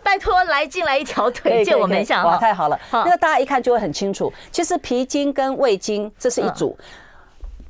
[0.04, 2.24] 拜托来进来一条腿， 借我们一下。
[2.24, 4.32] 哇，太好了，那个大家一看就会很清楚。
[4.52, 6.78] 其实脾经跟胃经这是一组。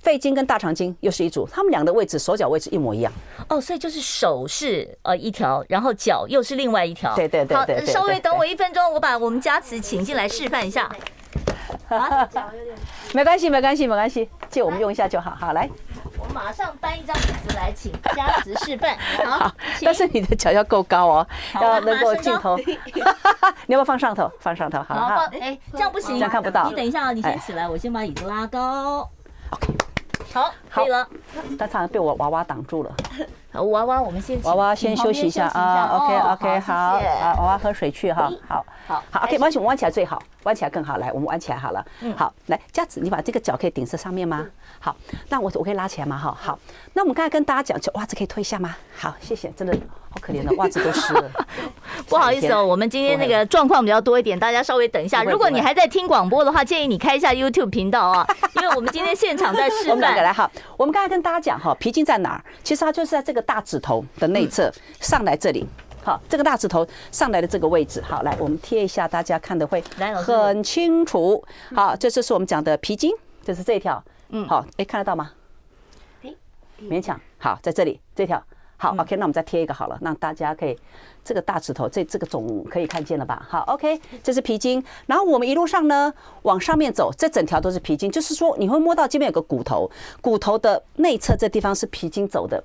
[0.01, 3.11] 肺经跟大肠经又是一组，他们俩的位置手脚位置一模一样
[3.49, 7.13] 哦，所以就是手是呃一条，然后脚又是另外一条。
[7.15, 10.89] 对对对对，好，稍微等我一分钟，我把我们佳慈请进来示范一下。
[11.89, 12.75] 啊，脚有点。
[13.13, 15.31] 没关系，没关系，没关系，借我们用一下就好。
[15.31, 15.69] 好，来，
[16.17, 18.97] 我马上搬一张椅子来，请佳慈示范。
[19.25, 22.57] 好，但是你的脚要够高哦，要能够镜头。
[23.65, 24.31] 你要不要放上头？
[24.39, 24.95] 放上头，好。
[24.95, 26.69] 好，哎，这样不行，这样看不到。
[26.69, 29.09] 你等一下啊，你先起来，我先把椅子拉高。
[29.51, 29.73] OK。
[30.31, 31.07] 好，可以了。
[31.57, 32.91] 他差点被我娃娃挡住了。
[33.53, 35.89] 娃娃，我们先娃娃先休息一下啊。
[35.93, 38.31] OK，OK，好，啊，娃娃喝水去哈。
[38.47, 40.97] 好，好，好，OK，弯起，弯起来最好，弯起来更好。
[40.97, 41.83] 来，我们弯起来好了。
[42.15, 44.45] 好，来，这样子，你把这个脚可以顶在上面吗？
[44.79, 44.95] 好，
[45.29, 46.15] 那我我可以拉起来吗？
[46.17, 46.59] 哈，好。
[46.93, 48.75] 那我们刚才跟大家讲，就袜子可以脱一下吗？
[48.95, 49.75] 好，谢谢，真的
[50.11, 51.23] 好可怜的袜子都湿了。
[52.07, 55.23] 不好意思哦，我们今天那个状况比较多一点，大家稍微等一下。
[55.23, 60.09] 如果你还在听广播的话，建议你开一下 YouTube 频道啊，因为我们今天现场在示范。
[60.19, 62.43] 来哈，我们刚才跟大家讲哈，皮筋在哪儿？
[62.63, 65.65] 其实它就是在这个大指头的内侧上来这里。
[66.01, 68.01] 好，这个大指头上来的这个位置。
[68.01, 69.83] 好，来我们贴一下，大家看的会
[70.15, 71.43] 很清楚。
[71.75, 73.11] 好，这就是我们讲的皮筋，
[73.43, 74.01] 就是这一条。
[74.29, 75.31] 嗯，好，哎，看得到吗？
[76.81, 77.19] 勉强。
[77.37, 78.41] 好，在这里这条。
[78.77, 80.73] 好，OK，那我们再贴一个好了，让大家可以
[81.21, 83.45] 这个大指头这这个总可以看见了吧？
[83.49, 92.63] 好，OK，这是皮筋，然后我们一路上呢往上面走，这整条都是皮筋，就是说你会摸到这边有个骨头，骨头的内侧这地方是皮筋走的。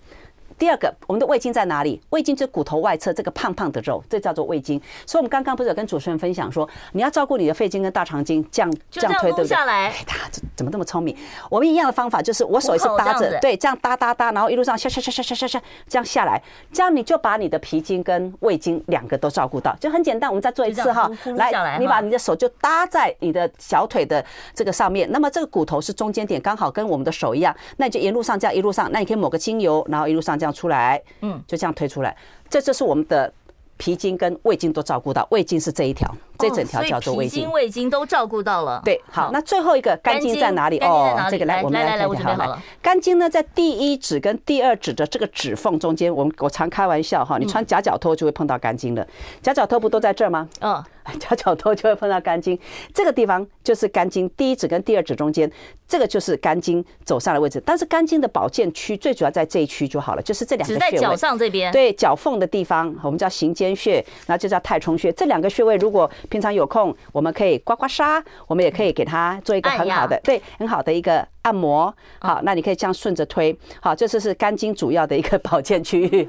[0.59, 2.01] 第二个，我们的胃经在哪里？
[2.11, 4.81] 胃经就是骨头外侧这个胖胖的肉，这叫做胃经。
[5.07, 9.57] 所以，我们刚刚不是有跟主持人分享说，你要照顾你的肺经跟大肠经，这样这样推，对不对？
[9.57, 11.17] 哎，他怎么这么聪明？
[11.51, 16.41] 我们一样的方法就是，我手也是搭着，对，这样搭搭搭，然后一路上下下下下下下下这样下来，
[16.73, 20.31] 这样你就把你的脾经跟胃经两个都照顾到，就很简单。
[20.31, 30.55] 我们再做一次哈，来，你把你的手就搭在你的小腿的这个上面，那么这个骨头是中间点，刚好跟我们的手一样，那你就沿路上这样一路上，那你可以抹个精油，然后一路上这样。
[30.55, 32.17] 出来，嗯，就这样推出来，
[32.49, 33.31] 这就是我们的
[33.77, 38.81] 脾经跟胃经都照顾到，胃经是这一条，这整条叫做胃经，胃经都照顾到了。
[38.85, 40.79] 对，好，那最后一个肝经在哪里？
[40.79, 42.37] 哦，这个来，我们来看一下。
[42.37, 46.15] 好，肝经呢，在第一指跟第二指的这个指缝中间。
[46.15, 49.05] 我们我常开玩笑哈，你穿夹脚拖就会碰到肝经的，
[49.43, 50.49] 夹脚拖不都在这儿吗？
[50.61, 50.83] 嗯。
[51.19, 52.59] 夹脚头就会碰到肝经，
[52.93, 55.51] 这个地方就是肝经第一指跟第二指中间，
[55.87, 57.63] 这个就是肝经走上的位置。
[57.65, 60.91] 但是肝经的保健区最主要在这一区就好了，就是这两个穴位。
[60.91, 61.71] 只在脚上这边。
[61.73, 65.13] 对，脚缝的地方，我们叫行间穴，然后就叫太冲穴。
[65.13, 71.27] 这两个穴位，如果平常有空，我们可以刮刮痧，我们也可以给它做一个很好的，对，很好的一个。
[71.45, 76.27] 按摩好，那你可以这样顺着推，好，这次是肝经主要的一个保健区域。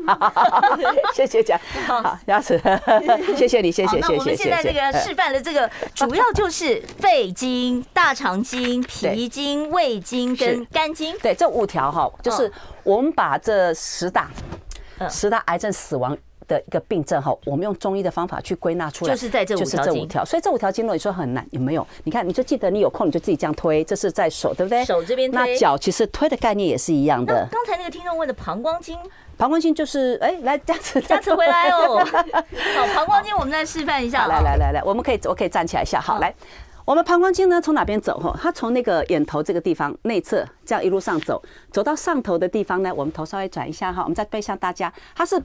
[1.16, 2.62] 谢谢讲，好，牙齿，
[3.38, 4.14] 谢谢你，谢谢谢谢谢谢。
[4.14, 11.18] 那我们现在这个示范的这个主要就是肺经、 大肠经、脾经、胃经跟肝经。
[11.20, 12.52] 对，这五条哈，就是
[12.84, 14.30] 我们把这十大
[15.10, 21.86] 十大癌症死亡的一个病症哈，我们用中医的方法去归纳出来，就是在这五条，所以这五条经络你说很难，有没有？
[22.04, 24.84] 你看，你就记得你有空你就自己这样推，这是在手，对不对？
[24.86, 25.40] 手这边推。
[25.40, 27.48] 那脚其实推的概念也是一样的。
[27.52, 28.98] 刚才那个听众问的膀胱经，
[29.38, 32.00] 膀胱经就是哎，来佳慈，佳慈 回来哦。
[32.06, 34.28] 好，膀胱经我们再示范一下。
[34.28, 36.00] 来来来来，我们可以我可以站起来一下。
[36.00, 36.34] 好，来，
[36.86, 38.20] 我们膀胱经呢，从哪边走？
[38.20, 45.42] 哈，它从那个眼头这个地方内侧，这样一路上走，走到上头的地方呢，我们头稍微转一下哈，我们再背向大家，它是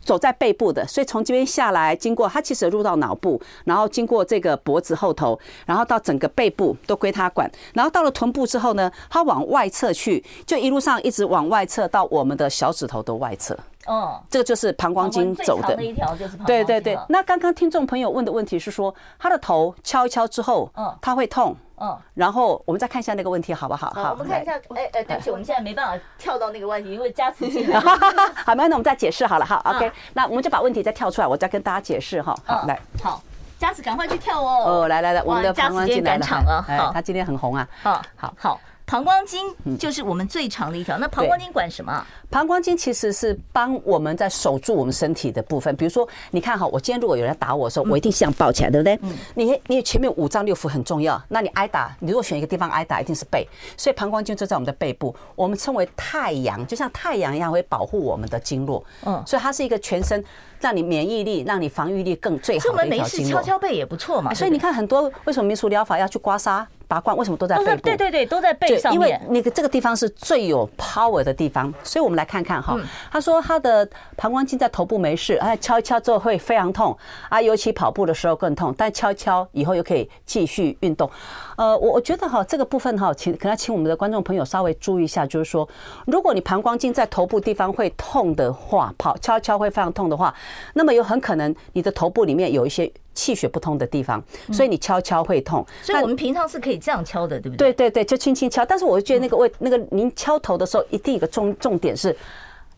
[0.00, 13.58] 走在背部的，所以从这边下来，经过它其实入到脑部，然后经过这个脖子后头，然后到整个背部都归它管，然后到了臀部之后呢，它往外侧去，就一路上一直往外侧到我们的小指头的外侧。
[13.86, 15.82] 哦，这个就是膀胱经走的。
[15.82, 16.46] 一条就是膀胱经。
[16.46, 16.98] 对对对。
[17.08, 21.56] 那刚刚听众朋友问的问题是说，他的头敲一敲之后，嗯，他会痛。
[21.80, 21.98] 嗯。
[22.14, 23.90] 然后我们再看一下那个问题好不好？
[23.94, 24.52] 好，我们看一下。
[24.74, 27.78] 哎哎，对不起，我们现在没办法跳到那个问题，因为加词进来。
[28.44, 29.60] 好，那那我们再解释好了哈。
[29.64, 32.36] OK，那我们就把问题再跳出来，我再跟大家解释哈。
[32.44, 32.78] 好，来。
[33.02, 33.22] 好，
[33.58, 34.82] 佳慈赶快去跳哦。
[34.82, 36.64] 哦，来来来，我们的膀胱经来了。
[36.68, 37.66] 哎，他今天很红啊。
[37.82, 38.60] 好，好，好。
[38.88, 42.02] 膀胱经就是我们最长的一条，那膀胱经管什么？
[42.30, 45.74] 膀胱经其实是帮我们在守住我们身体的部分。
[45.76, 48.98] 比如说，你看哈，我今天如果有人打我的时候，我一定这样抱起来，对不对？
[49.02, 49.14] 嗯。
[49.34, 53.46] 你你前面五脏六腑很重要，那你挨打，你如果选一个地方挨打，一定是背。
[53.76, 58.82] 所以膀胱经就在我们的背部，我们称为太阳，就像太阳一样会保护我们的经络。
[59.04, 59.22] 嗯。
[59.26, 60.24] 所以它是一个全身
[60.60, 63.24] 让你免疫力、让你防御力更最好的一条经络。
[63.24, 64.32] 没事敲敲背也不错嘛。
[64.32, 66.64] 所以你看很多为什么民俗疗法要去刮痧？
[66.88, 67.82] 拔罐为什么都在背部？
[67.82, 68.94] 对对对，都在背上面。
[68.94, 72.76] 因为那个这个地方是最有 power 的地方，所以我们来看看哈。
[73.12, 76.96] 他说他的膀胱经在头部没事，哎，敲一敲之后会非常痛
[77.28, 78.74] 啊，尤其跑步的时候更痛。
[78.76, 81.08] 但敲一敲以后又可以继续运动。
[81.56, 85.68] 呃，我我觉得哈，这个部分哈，请可能要请我们的观众朋友稍微注意一下，就是说，
[86.06, 90.34] 如果你膀胱经在头部地方会痛的话，跑敲一敲会非常痛的话，
[90.72, 92.90] 那么有很可能你的头部里面有一些。
[93.18, 95.66] 气血不通的地方，所以你敲敲会痛。
[95.82, 97.72] 所以我们平常是可以这样敲的，对不对？
[97.72, 98.64] 对对对，就轻轻敲。
[98.64, 102.16] 但是我觉得那个位，那个您敲头的时候，一定一个重重点是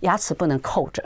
[0.00, 1.04] 牙齿不能扣着。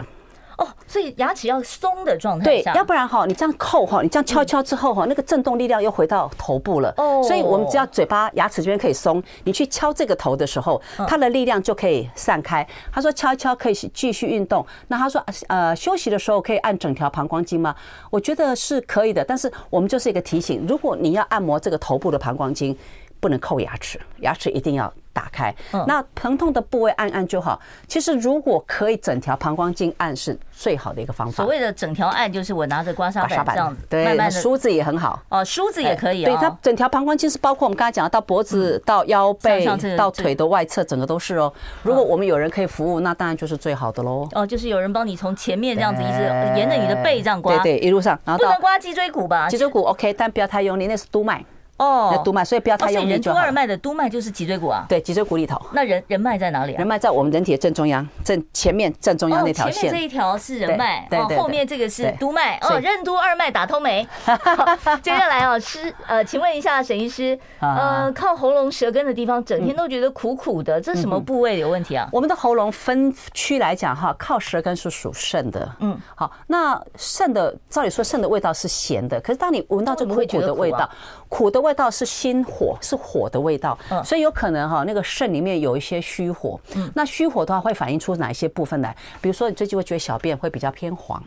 [0.58, 6.92] 哦，所以牙齿要松的状态对，要不然哈，你这样扣哈，你这样敲敲之后哈，那个震动力量又回到头部了。
[6.96, 12.66] 哦，所以我们只要嘴巴牙齿这边可以松，你去敲这个头的时候，它的力量就可以散开。
[12.92, 14.64] 他说敲一敲可以继续运动。
[14.88, 17.74] 那他说呃休息的时候可以按整条膀胱经吗？
[18.10, 22.76] 我觉得是可以的，但是我们就是一个提醒，如果你要按摩这个头部的膀胱经，
[23.20, 24.92] 不能扣牙齿，牙齿一定要。
[25.14, 25.54] 打开，
[25.86, 27.58] 那疼痛的部位按按就好。
[27.86, 31.36] 其实如果可以整条膀胱经按是最好的一个方法。
[31.36, 35.22] 所谓的整条按就是我拿着刮痧板这样子，对，梳子也很好。
[35.28, 36.24] 哦，梳子也可以。
[36.24, 39.64] 对，它整条膀胱经是包括我们刚才讲的到脖子、到腰背、
[39.96, 41.52] 到腿的外侧，整个都是哦。
[41.82, 44.28] 如果我们有人可以服务，那当然就是最好的喽。
[44.32, 46.22] 哦，就是有人帮你从前面这样子一直
[46.58, 49.48] 沿着你的背这样刮，对对，一路上，然后不能刮脊椎骨吧？
[49.48, 51.44] 脊椎骨 OK，但不要太用力，那是督脉。
[51.76, 53.38] 哦，督脉，所以不要太用力就好。
[53.38, 54.84] 人督二脉的督脉就是脊椎骨啊。
[54.88, 55.60] 对，脊椎骨里头。
[55.72, 56.78] 那人人脉在哪里啊？
[56.78, 59.74] 人脉在我们人体的正中央，正前面正中央那条线。
[59.74, 61.36] 前面这一条是人脉，对对。
[61.36, 62.58] 后面这个是督脉。
[62.58, 64.06] 哦，任督二脉打通没？
[65.02, 72.08] 接下来啊，师呃，请问一下沈医师，呃，靠喉咙舌根的地方，整天都觉得苦苦的，这是什么部位有问题啊？
[72.12, 75.68] 我们的喉咙分区来讲哈，靠舌根是属肾的。
[75.80, 80.88] 嗯，好，那肾的照理说肾的味道是咸的，可是当你闻到这苦苦的味道，
[81.34, 82.44] 苦的味道是心。
[82.44, 86.60] 火是火的味道，所以有可能哈，那个肾里面有一些虚火。
[86.94, 88.94] 那虚火的话会反映出哪一些部分来？
[89.20, 91.20] 比如说你最近会觉得小便会比较偏黄，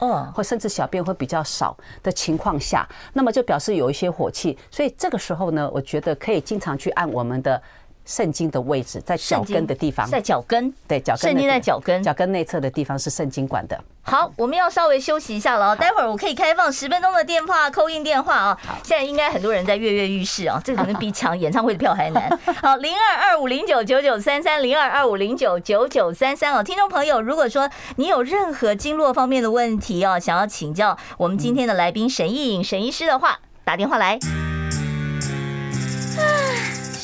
[0.00, 4.56] 嗯，或甚至小便会比较少的情况下，那么就表示有一些火气。
[4.70, 7.60] 所以这个时候呢，我觉得可以经常去按我们的。
[8.08, 11.20] 肾经的位置在脚跟的地方，在脚跟，对，脚跟。
[11.20, 13.78] 肾经在脚跟，脚跟内侧的地方是肾经管的。
[14.00, 18.58] 好，我们要稍微休息一下了，待会儿我可以开放十分钟的电话，call in 电话啊。
[18.82, 22.30] 现在应该很多人在跃跃欲试啊， 这可能比抢演唱会的票还难。
[22.62, 34.18] 好，零二二五零九九九三三，零二二五零九九九三三哦，听众朋友，如果说你有任何经络方面的问题哦，想要请教我们今天的来宾沈一颖沈医师的话，打电话来。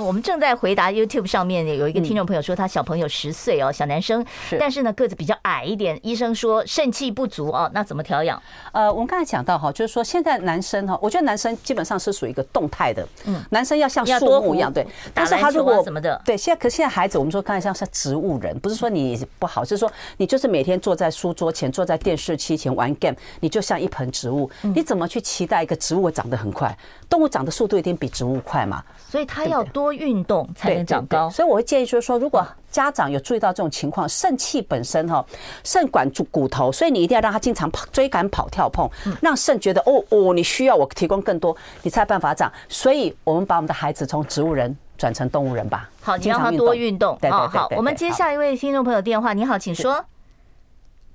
[0.00, 4.24] 我们正在回答 YouTube 上面有一个听众朋友说，他小朋友十岁哦，小男生，
[4.58, 8.40] 但是呢个子比较矮一点，医生说肾气不足哦，那怎么调养？
[8.72, 26.76] 呃，我们刚才讲到哈，就是说现在男生哈，我觉得男生基本上是属于一个动态的，嗯，男生要像树木一样，对，但是他如果什么的，对，现在可是现在孩子，我们说刚才像是植物人，不是说你不好，就是说你就是每天坐在书桌前，坐在电视机前玩 game，你就像一盆植物，你怎么去期待一个植物长得很快？
[27.10, 28.82] 动物长的速度一定比植物快嘛？
[29.10, 29.81] 所以他要多。
[29.82, 31.28] 多运动才能长高。
[31.28, 35.24] 所以我会建议就是说，如果家长有注意到这种情况，肾气本身哈，
[35.64, 38.88] 肾管住骨头，所以你一定要让他经常跑、追赶、跑、跳、碰，
[39.20, 42.50] 让肾觉得哦哦，你需要我提供更多，你才有办法长。
[42.68, 45.90] 所以我们把我们的孩子从植物人转成动物人吧。
[46.00, 47.18] 好，你让他多运动。
[47.20, 47.58] 对对对。
[47.58, 49.32] 好，我们接下一位听众朋友电话。
[49.32, 50.04] 你好，请说。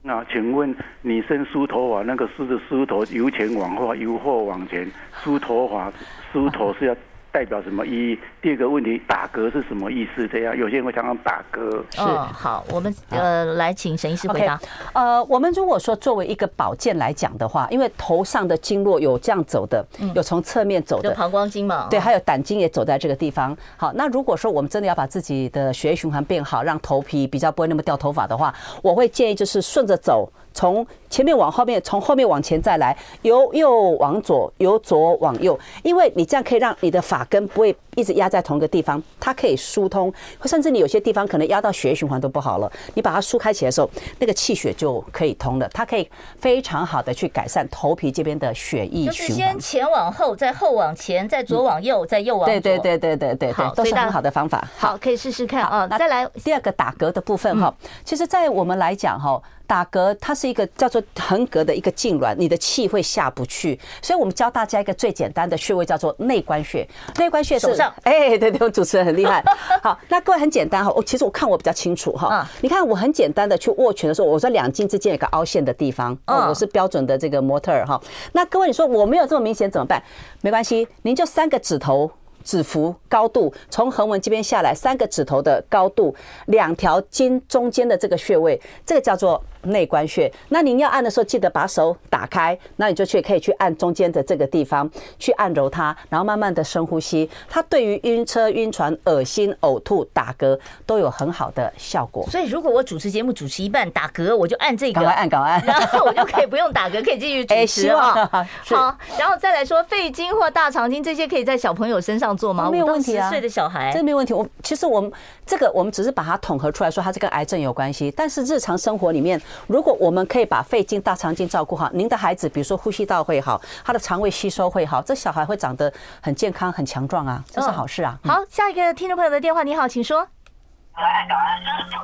[0.03, 4.89] 那请问女生梳头发，那个梳子梳头由前往后，由后往前
[5.21, 5.91] 梳头发，
[6.31, 6.95] 梳头是要
[7.37, 8.19] 代表什么意义？
[8.41, 10.27] 第二个问题，打嗝是什么意思？
[10.27, 11.69] 这样有些人会常常打嗝。
[11.91, 14.59] 是好，我们呃来请沈医师回答。
[14.93, 19.85] 呃，我们如果说作为一个保健来讲的话，因为头上的经络有这样走的，
[20.15, 23.55] 有从侧面走的，膀胱经嘛，对，还有胆经也走在这个地方。
[23.75, 30.27] 好，那如果说我们真的要把自己的血液循环变好，让头皮比较不会那么掉头发的话，我会建议就是顺着走。
[30.57, 40.11] 从前面往后面，从后面往前再来，由右往左，由左往右，因为你这样可以让你的发根不会一直压在同一个地方，它可以疏通，
[40.45, 43.87] 甚至你有些地方可能压到血液循环都不好了，你把它疏开起来的时候，
[44.17, 49.13] 那个气血就可以通了，它可以非常好的去改善头皮这边的血液循环。
[49.13, 52.51] 就是先前往后，再后往前，再左往右，再右往左。
[52.51, 54.67] 对对对对对对，都是很好的方法。
[54.75, 55.87] 好，可以试试看啊。
[55.99, 57.71] 再来第二个打嗝的部分哈，
[58.03, 59.39] 其实，在我们来讲哈。
[59.67, 66.87] 打嗝，它是一个叫做横膈的一个痉挛，你的气会下不去，所以我们教大家一个最简单的穴位，叫做内关穴。
[67.17, 67.67] 内关穴是，
[68.03, 69.43] 哎，对对，我主持人很厉害。
[69.83, 72.47] 好，那各位很简单哈，我其实我看我比较清楚哈。
[72.61, 78.01] 你看我很简单的去握拳的时候，我说两筋之间有个凹陷的地方，哦，我是标准的这个模特儿哈。
[78.31, 80.01] 那各位你说我没有这么明显怎么办？
[80.41, 82.09] 没关系，您就三个指头。
[82.47, 90.31] 指腹高度从横纹这边下来三个指头的高度，两条筋中间的这个穴位，这个叫做内关穴。
[90.47, 94.89] 那您要按的时候，记得把手打开，那你就去可以去按中间的这个地方，
[95.19, 97.29] 去按揉它，然后慢慢的深呼吸。
[97.49, 102.25] 它对于晕车、晕船、恶心、呕吐、打嗝都有很好的效果。
[102.31, 108.47] 所以如果我主持节目主持一半打嗝，我就按这个，赶快按，赶快按，然 后我就可以不用打嗝，可以继续主持啊。
[108.63, 112.36] 好，然后再来说肺经或大肠经这些，可以在小朋友身上。
[112.37, 112.69] 做吗？
[112.69, 114.33] 没有问题啊，十岁的小孩，这没有问题。
[114.33, 115.11] 我其实我们
[115.45, 118.09] 这个我们只是把它统合出来说，它是跟癌症有关系。
[118.15, 128.17] 但是日常生活里面，如果我们可以把肺经、大肠经照顾好，您的孩子比如说呼吸道会好，他的肠胃吸收会好，这小孩会长得很健康、很强壮啊，这是好事啊。
[128.23, 130.27] 好，下一个听众朋友的电话，你好，请说。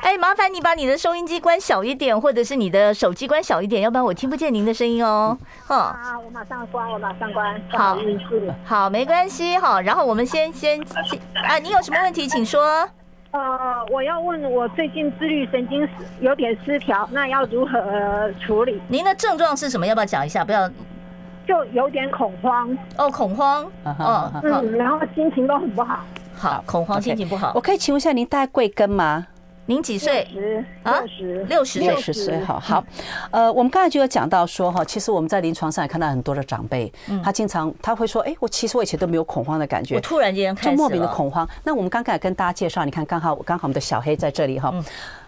[0.03, 5.35] 哎，麻烦你把你的收音机关小一点，或者是你的手机关小一点，要不然我听不见您的声音哦。
[5.67, 7.61] 哦，啊，我马上关，我马上关。
[7.71, 7.97] 好，
[8.63, 9.81] 好，没关系哈。
[9.81, 10.79] 然后我们先先
[11.33, 12.87] 啊，你有什么问题请说。
[13.31, 15.87] 呃，我要问我最近自律神经
[16.19, 18.79] 有点失调，那要如何处理？
[18.87, 19.87] 您的症状是什么？
[19.87, 20.45] 要不要讲一下？
[20.45, 20.69] 不要，
[21.47, 22.77] 就有点恐慌。
[22.97, 23.63] 哦，恐慌。
[23.83, 25.99] 哦，嗯，然后心情都很不好。
[26.43, 27.53] 好，恐慌，心情不好。
[27.55, 29.25] 我可以请问一下，您大概贵庚吗？
[29.65, 30.27] 您几岁？
[30.83, 32.37] 六十，六十，六十岁。
[32.41, 32.83] 好好，
[33.31, 36.91] 呃，我们刚才就有讲到说哈，其实我们在临床上也看到很多的长辈，
[37.23, 41.47] 他经常他会说，哎，我其实我以前都没有恐慌的感觉，我突然间就莫名的恐慌。
[41.63, 44.69] 那我们刚刚也跟大家介绍，你看，刚好刚好我们的小黑在这里哈，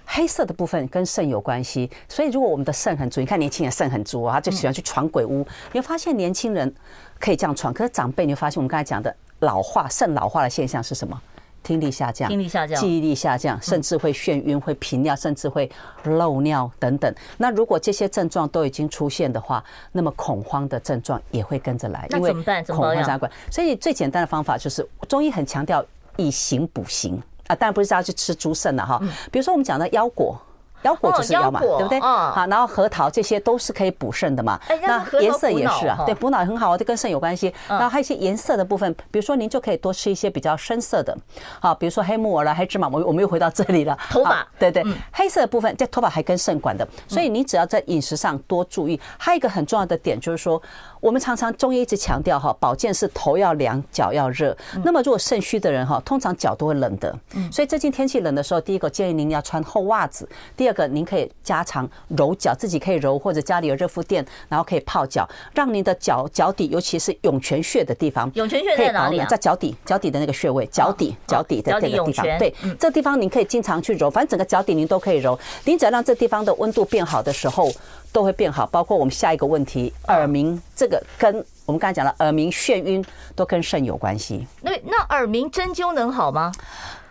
[0.06, 5.48] 黑色的部分跟肾有关系，所以如果我们的肾很足，你看年轻人肾很足啊，他就喜欢去闯鬼屋。
[5.72, 6.76] 你会发现年轻人
[7.22, 9.16] 可以这样闯，可是长辈你会发现我们刚才讲的。
[9.46, 11.22] 老化、肾老化的现象是什么？
[11.64, 15.68] 听力下降、听力下降、记忆力下降，甚至会眩晕、会频尿，甚至会
[16.04, 17.12] 漏尿等等。
[17.38, 22.06] 那如果这些症状都已经出现的话，那么恐慌的症状也会跟着来。
[22.12, 22.64] 那怎么办？
[22.66, 23.32] 恐慌相关。
[23.50, 25.84] 所以最简单的方法就是，中医很强调
[26.18, 29.02] 以形补形啊，当然不是要去吃猪肾了哈。
[29.32, 30.40] 比如说我们讲的腰果。
[30.86, 32.00] 腰果就是腰嘛，对不对？
[32.00, 34.60] 好，然后核桃这些都是可以补肾的嘛。
[34.84, 37.54] 那颜色也是啊，对，补脑很好，这跟肾有关系。
[37.68, 41.18] 然后还有一些颜色的部分，比如说您就可以多吃一些比较深色的，
[41.60, 42.88] 好，比如说黑木耳啦、黑芝麻。
[42.88, 43.98] 我我们又回到这里了。
[44.12, 49.00] 头发，对对，黑色的部分这头发还跟肾管的，所以你只要在饮食上多注意。
[49.18, 50.62] 还有一个很重要的点就是说，
[51.06, 54.58] 我们常常中医一直强调哈，保健是头要凉，脚要热。
[54.84, 57.16] 那么如果肾虚的人哈，通常脚都会冷的。
[57.52, 60.28] 所以最近天气冷的时候，第一个建议您要穿厚袜子，
[60.58, 61.88] 第二个您可以加长
[62.18, 69.28] 揉脚，自己可以揉，或者家里有热敷垫，然后可以泡脚，让您的脚脚底，尤其是涌泉穴的地方，涌泉穴在哪里啊？
[69.28, 72.26] 在脚底，脚底的那个穴位，脚底，脚底的这个地方。
[72.40, 75.38] 对，这个地方您可以经常去揉，反正整个脚底您都可以揉。
[75.66, 77.72] 您只要让这地方的温度变好的时候，
[78.16, 78.66] 都会变好。
[78.68, 83.04] 包括我们下一个问题，耳鸣，这个跟我们刚才讲了，耳鸣、眩晕
[83.36, 84.48] 都跟肾有关系。
[84.62, 86.50] 那那耳鸣针灸能好吗？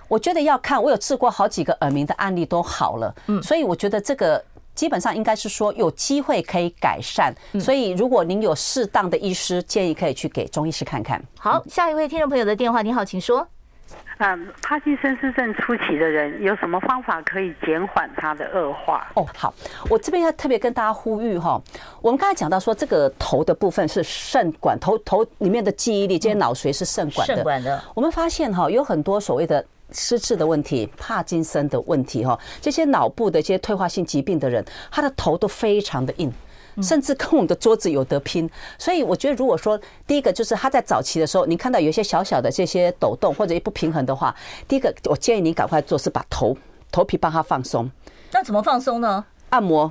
[0.09, 4.43] 我觉得要看，我有治过好几个耳鸣的案例都好了，嗯，所以我觉得这个
[4.75, 11.23] 基本上应该是说有机会可以改善，所以如果您有适当的医师，建议可以去给中医师看看。
[11.39, 13.47] 好，下一位听众朋友的电话，你好，请说。
[14.19, 19.11] 嗯，帕金森氏症初期的人有什么方法可以减缓他的恶化？
[19.15, 19.53] 哦，好，
[19.91, 21.61] 我这边要特别跟大家呼吁哈，
[22.01, 27.35] 我们刚才讲到说，这个头的部分是肾管，头头里面的记忆力，这些脑髓是肾管的。
[27.35, 27.83] 肾管的。
[27.93, 36.33] 我们发现哈，有很多所谓的失智的问题、帕金森的问题哈，这些脑部的一些退化性疾病的人，他的头都非常的硬。
[36.83, 38.49] 甚至跟我们的桌子有得拼，
[38.79, 44.35] 所以我觉得，如果说第一个就是他在早期的时候，你看到有一些小小的这些抖动或者一不平衡的话，
[44.67, 46.57] 第一个我建议你赶快做是把头
[46.91, 47.91] 头皮帮他放松。
[48.33, 49.25] 那怎么放松呢？
[49.51, 49.91] 按摩。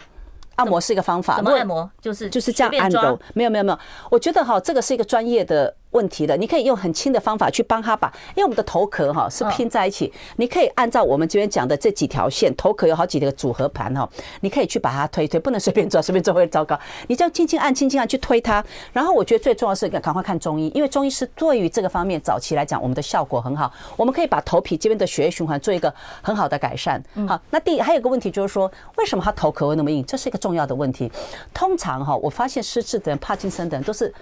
[0.56, 1.90] 按摩是一个方法，怎么按摩？
[2.00, 3.20] 就是就是这样按揉。
[3.34, 3.80] 没有没有没有，
[4.12, 6.38] 我觉得哈，这个是一个专业的问题的。
[6.38, 14.08] 你可以用很轻的方法去帮他把，因为我们的头壳哈是拼在一起，你可以按照我们这边讲的这几条线，头壳有好几个组合盘哈，
[14.42, 16.80] 你可以去把它推推，不能随便抓，随便抓会糟糕。
[17.08, 18.64] 你这样轻轻按，轻轻按去推它。
[18.92, 23.74] 然后我觉得最重要的是赶快看中医，因为中医师对于这个方面早期来讲，我们的效果很好。
[23.98, 25.92] 我们可以把头皮这边的血液循环做一个
[26.22, 27.04] 很好的改善。
[27.28, 30.06] 好，那第还有一个问题就是说，为什么他头壳会那么硬？
[30.06, 30.38] 这是一个。
[30.44, 31.10] 重要的问题，
[31.54, 34.14] 通常哈，我发现失智的人、帕金森的人都是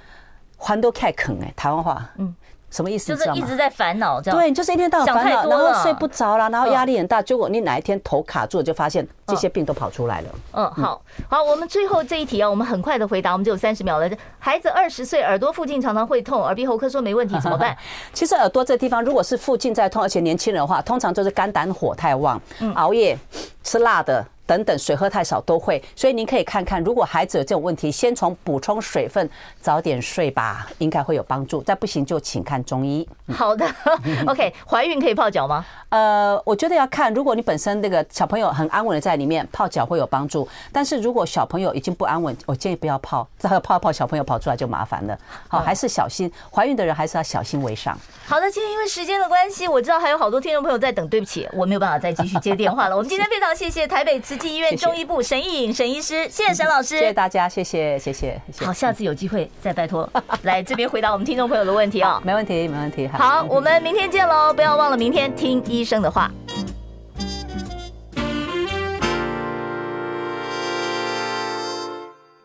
[0.62, 2.36] 环都开垦哎，台湾话，嗯。
[2.70, 3.14] 什么意思？
[3.14, 10.30] 就是一直在烦恼，这样对，就是一天到晚烦恼，然后睡不着了，然后压力很大，结果你哪一天头卡住，就发现这些病都跑出来了。
[10.54, 14.10] 嗯，好好，我们最后这一题啊，我们很快的回答，我们只有三十秒了。
[14.40, 17.76] 孩子二十岁，耳朵附近常常会痛，耳鼻喉科说没问题，怎么办？
[18.14, 22.42] 其实耳朵这地方，如果是附近在痛，而且年轻人的话，通常就是肝胆火太旺，
[22.76, 23.18] 熬夜、
[23.64, 24.26] 吃辣的。
[24.52, 29.30] 等等，水喝太少都会，所以您可以看看，如果孩子有这种问题，先从补充水分，
[29.62, 31.64] 早点睡吧，应该会有帮助。
[31.64, 33.08] 再不行就请看中医。
[33.32, 33.66] 好的，
[34.28, 35.66] OK，怀孕可以泡脚吗？
[35.88, 40.46] 呃，我觉得要看，如果你本身那个小朋友很安稳的在里面，泡脚会有帮助。
[40.74, 45.18] 但是如果小朋友已经不安稳，我建议不要泡，再泡泡小朋友跑出来就麻烦了。
[45.48, 47.98] 好，还是小心，怀孕的人还是要小心为上。
[48.26, 52.98] 好的，今天因为时间的关系，我知道还有好多听众朋友在等，对不起，我没有办法再继续接电话了。
[52.98, 58.42] 我们今天非常谢谢台北慈济医院中医部沈奕颖沈医师，谢谢沈老师，谢谢大家，谢谢谢谢。
[58.60, 60.10] 好，下次有机会再拜托
[60.44, 63.08] 来这边回答我们听众朋友的问题哦，没问题没问题。
[63.08, 66.32] 好，我们明天见喽，不要忘了明天听医生的话。